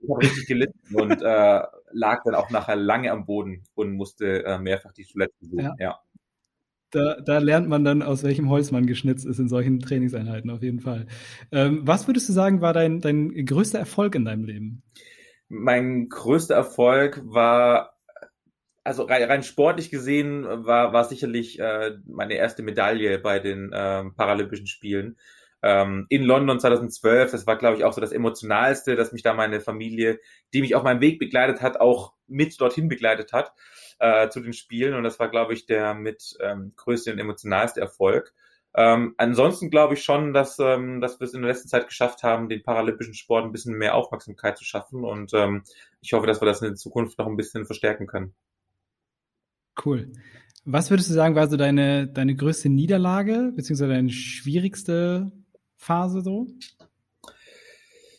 [0.00, 1.62] ich habe richtig gelitten und äh,
[1.92, 5.64] lag dann auch nachher lange am Boden und musste äh, mehrfach die Toilette besuchen.
[5.64, 5.74] Ja.
[5.78, 5.98] ja.
[6.90, 10.62] Da, da, lernt man dann, aus welchem Holz man geschnitzt ist in solchen Trainingseinheiten, auf
[10.62, 11.06] jeden Fall.
[11.50, 14.82] Ähm, was würdest du sagen, war dein, dein größter Erfolg in deinem Leben?
[15.48, 17.96] Mein größter Erfolg war,
[18.84, 24.04] also rein, rein sportlich gesehen, war, war sicherlich äh, meine erste Medaille bei den äh,
[24.16, 25.16] Paralympischen Spielen
[25.66, 27.32] ähm, in London 2012.
[27.32, 30.20] Das war, glaube ich, auch so das Emotionalste, dass mich da meine Familie,
[30.54, 33.52] die mich auf meinem Weg begleitet hat, auch mit dorthin begleitet hat
[33.98, 34.94] äh, zu den Spielen.
[34.94, 38.32] Und das war, glaube ich, der mit ähm, größte und emotionalste Erfolg.
[38.76, 42.22] Ähm, ansonsten glaube ich schon, dass, ähm, dass wir es in der letzten Zeit geschafft
[42.22, 45.02] haben, den paralympischen Sport ein bisschen mehr Aufmerksamkeit zu schaffen.
[45.02, 45.64] Und ähm,
[46.00, 48.34] ich hoffe, dass wir das in der Zukunft noch ein bisschen verstärken können.
[49.84, 50.12] Cool.
[50.64, 55.32] Was würdest du sagen, war so deine, deine größte Niederlage, beziehungsweise deine schwierigste
[55.76, 56.46] Phase so?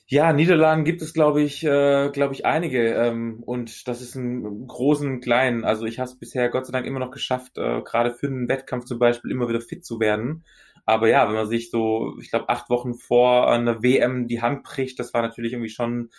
[0.09, 2.93] Ja, Niederlagen gibt es, glaube ich, äh, glaube ich, einige.
[2.93, 5.65] Ähm, und das ist ein großen, kleinen.
[5.65, 8.47] Also ich habe es bisher Gott sei Dank immer noch geschafft, äh, gerade für einen
[8.47, 10.45] Wettkampf zum Beispiel immer wieder fit zu werden.
[10.87, 14.63] Aber ja, wenn man sich so, ich glaube, acht Wochen vor einer WM die Hand
[14.63, 16.11] bricht, das war natürlich irgendwie schon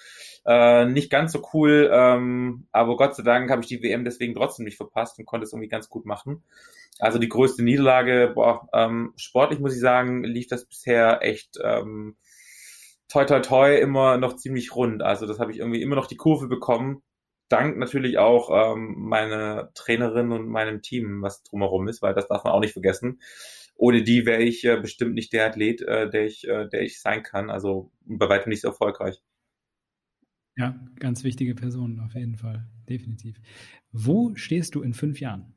[0.45, 1.91] äh, nicht ganz so cool.
[1.91, 5.45] Ähm, aber Gott sei Dank habe ich die WM deswegen trotzdem nicht verpasst und konnte
[5.45, 6.45] es irgendwie ganz gut machen.
[6.99, 12.16] Also die größte Niederlage, boah, ähm, sportlich muss ich sagen, lief das bisher echt ähm,
[13.09, 15.03] toi toi toi immer noch ziemlich rund.
[15.03, 17.03] Also das habe ich irgendwie immer noch die Kurve bekommen.
[17.49, 22.45] Dank natürlich auch ähm, meiner Trainerin und meinem Team, was drumherum ist, weil das darf
[22.45, 23.21] man auch nicht vergessen.
[23.79, 27.01] Ohne die wäre ich äh, bestimmt nicht der Athlet, äh, der ich, äh, der ich
[27.01, 27.49] sein kann.
[27.49, 29.22] Also bei weitem nicht so erfolgreich.
[30.57, 33.37] Ja, ganz wichtige Person auf jeden Fall, definitiv.
[33.93, 35.55] Wo stehst du in fünf Jahren?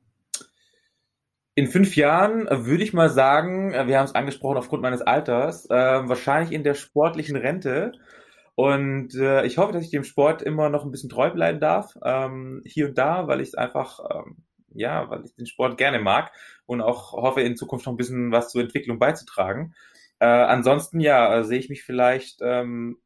[1.55, 5.01] In fünf Jahren äh, würde ich mal sagen, äh, wir haben es angesprochen aufgrund meines
[5.01, 7.93] Alters, äh, wahrscheinlich in der sportlichen Rente.
[8.53, 11.95] Und äh, ich hoffe, dass ich dem Sport immer noch ein bisschen treu bleiben darf,
[12.05, 14.43] ähm, hier und da, weil ich es einfach, ähm,
[14.73, 16.31] ja, weil ich den Sport gerne mag
[16.65, 19.73] und auch hoffe, in Zukunft noch ein bisschen was zur Entwicklung beizutragen.
[20.19, 22.97] Äh, ansonsten, ja, äh, sehe ich mich vielleicht ähm,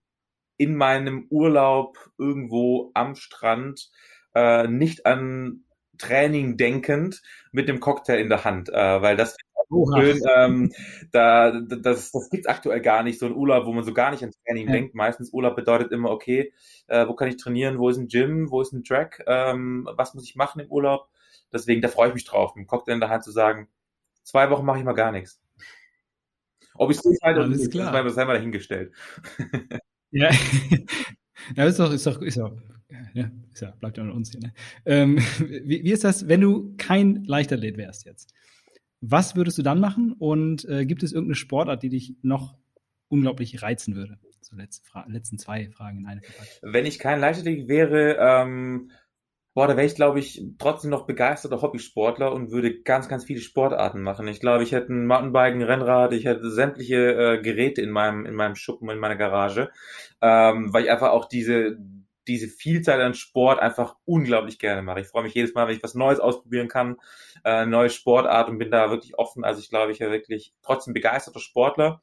[0.58, 3.90] in meinem Urlaub irgendwo am Strand,
[4.34, 5.66] äh, nicht an
[5.98, 9.38] Training denkend mit dem Cocktail in der Hand, äh, weil das
[9.70, 10.00] Oha.
[10.00, 10.72] schön, ähm,
[11.12, 14.24] da, das, das gibt's aktuell gar nicht, so ein Urlaub, wo man so gar nicht
[14.24, 14.74] an Training ja.
[14.74, 14.96] denkt.
[14.96, 16.54] Meistens Urlaub bedeutet immer, okay,
[16.88, 20.14] äh, wo kann ich trainieren, wo ist ein Gym, wo ist ein Track, ähm, was
[20.14, 21.08] muss ich machen im Urlaub?
[21.52, 23.68] Deswegen, da freue ich mich drauf, mit dem Cocktail in der Hand zu sagen,
[24.24, 25.42] zwei Wochen mache ich mal gar nichts.
[26.76, 28.04] Ob ich es durchhalte oder nicht, klar.
[28.04, 28.94] das sei mal dahingestellt.
[30.12, 30.30] Ja,
[31.58, 32.56] ja ist doch, ist doch, ist doch
[33.14, 34.42] ja, ist ja, bleibt ja an uns hier.
[34.42, 34.54] Ne?
[34.86, 38.34] Ähm, wie, wie, ist das, wenn du kein Leichtathlet wärst jetzt?
[39.02, 40.14] Was würdest du dann machen?
[40.14, 42.58] Und äh, gibt es irgendeine Sportart, die dich noch
[43.08, 44.20] unglaublich reizen würde?
[44.42, 46.60] So letzte Fra letzten zwei Fragen in eine verpackt.
[46.62, 48.92] Wenn ich kein Leichtathlet wäre, ähm,
[49.56, 53.40] boah, da wäre ich, glaube ich, trotzdem noch begeisterter Hobbysportler und würde ganz, ganz viele
[53.40, 54.28] Sportarten machen.
[54.28, 58.26] Ich glaube, ich hätte ein Mountainbike, ein Rennrad, ich hätte sämtliche äh, Geräte in meinem,
[58.26, 59.72] in meinem Schuppen, in meiner Garage,
[60.22, 61.78] ähm, weil ich einfach auch diese
[62.28, 65.02] diese Vielzahl an Sport einfach unglaublich gerne mache.
[65.02, 66.98] Ich freue mich jedes Mal, wenn ich was Neues ausprobieren kann,
[67.44, 69.44] äh, neue Sportart und bin da wirklich offen.
[69.44, 72.02] Also ich glaube, ich wäre wirklich trotzdem begeisterter Sportler,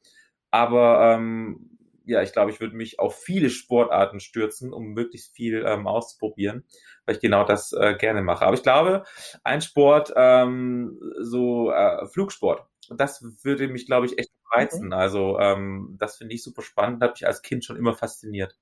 [0.49, 5.63] aber ähm, ja, ich glaube, ich würde mich auf viele Sportarten stürzen, um möglichst viel
[5.65, 6.65] ähm, auszuprobieren,
[7.05, 8.45] weil ich genau das äh, gerne mache.
[8.45, 9.03] Aber ich glaube,
[9.43, 14.87] ein Sport, ähm, so äh, Flugsport, das würde mich, glaube ich, echt reizen.
[14.87, 14.93] Mhm.
[14.93, 18.55] Also ähm, das finde ich super spannend, hat mich als Kind schon immer fasziniert.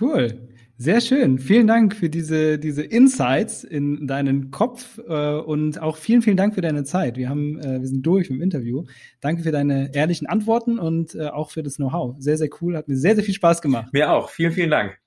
[0.00, 1.38] Cool, sehr schön.
[1.40, 6.54] Vielen Dank für diese, diese Insights in deinen Kopf äh, und auch vielen, vielen Dank
[6.54, 7.16] für deine Zeit.
[7.16, 8.84] Wir haben, äh, wir sind durch mit dem Interview.
[9.20, 12.14] Danke für deine ehrlichen Antworten und äh, auch für das Know-how.
[12.18, 12.76] Sehr, sehr cool.
[12.76, 13.92] Hat mir sehr, sehr viel Spaß gemacht.
[13.92, 14.30] Mir auch.
[14.30, 15.00] Vielen, vielen Dank.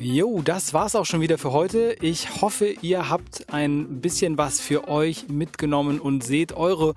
[0.00, 1.96] Jo, das war's auch schon wieder für heute.
[2.00, 6.94] Ich hoffe, ihr habt ein bisschen was für euch mitgenommen und seht eure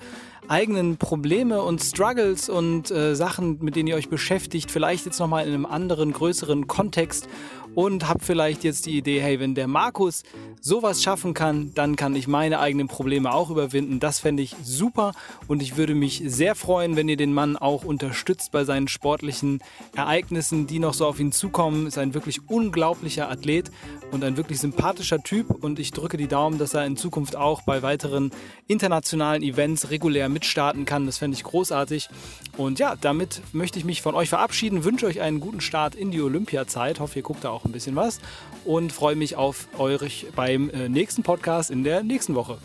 [0.48, 5.48] eigenen Probleme und Struggles und äh, Sachen, mit denen ihr euch beschäftigt, vielleicht jetzt nochmal
[5.48, 7.28] in einem anderen, größeren Kontext
[7.76, 10.24] und habe vielleicht jetzt die Idee, hey, wenn der Markus
[10.60, 14.00] sowas schaffen kann, dann kann ich meine eigenen Probleme auch überwinden.
[14.00, 15.14] Das fände ich super
[15.48, 19.62] und ich würde mich sehr freuen, wenn ihr den Mann auch unterstützt bei seinen sportlichen
[19.96, 21.88] Ereignissen, die noch so auf ihn zukommen.
[21.88, 23.72] Ist ein wirklich unglaublicher Athlet
[24.12, 27.62] und ein wirklich sympathischer Typ und ich drücke die Daumen, dass er in Zukunft auch
[27.62, 28.32] bei weiteren
[28.68, 31.06] internationalen Events regulär mitstarten kann.
[31.06, 32.10] Das fände ich großartig.
[32.58, 36.12] Und ja, damit möchte ich mich von euch verabschieden, wünsche euch einen guten Start in
[36.12, 37.00] die Olympiazeit.
[37.00, 38.20] Hoffe, ihr guckt da auch ein bisschen was
[38.66, 42.58] und freue mich auf euch beim äh, nächsten Podcast in der nächsten Woche.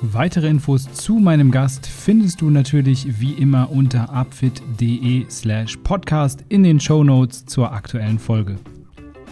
[0.00, 6.62] Weitere Infos zu meinem Gast findest du natürlich wie immer unter upfit.de slash podcast in
[6.62, 8.58] den Show Notes zur aktuellen Folge.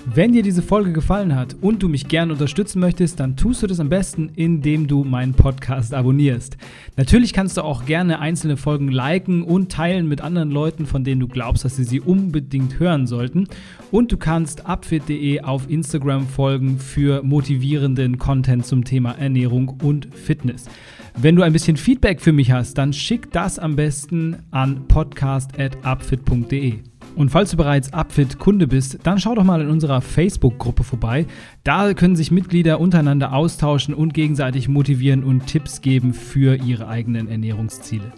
[0.05, 3.69] Wenn dir diese Folge gefallen hat und du mich gerne unterstützen möchtest, dann tust du
[3.69, 6.57] das am besten, indem du meinen Podcast abonnierst.
[6.97, 11.21] Natürlich kannst du auch gerne einzelne Folgen liken und teilen mit anderen Leuten, von denen
[11.21, 13.47] du glaubst, dass sie sie unbedingt hören sollten.
[13.93, 20.67] Und du kannst upfit.de auf Instagram folgen für motivierenden Content zum Thema Ernährung und Fitness.
[21.17, 26.92] Wenn du ein bisschen Feedback für mich hast, dann schick das am besten an podcast.upfit.de.
[27.15, 31.27] Und falls du bereits Upfit-Kunde bist, dann schau doch mal in unserer Facebook-Gruppe vorbei.
[31.65, 37.29] Da können sich Mitglieder untereinander austauschen und gegenseitig motivieren und Tipps geben für ihre eigenen
[37.29, 38.13] Ernährungsziele.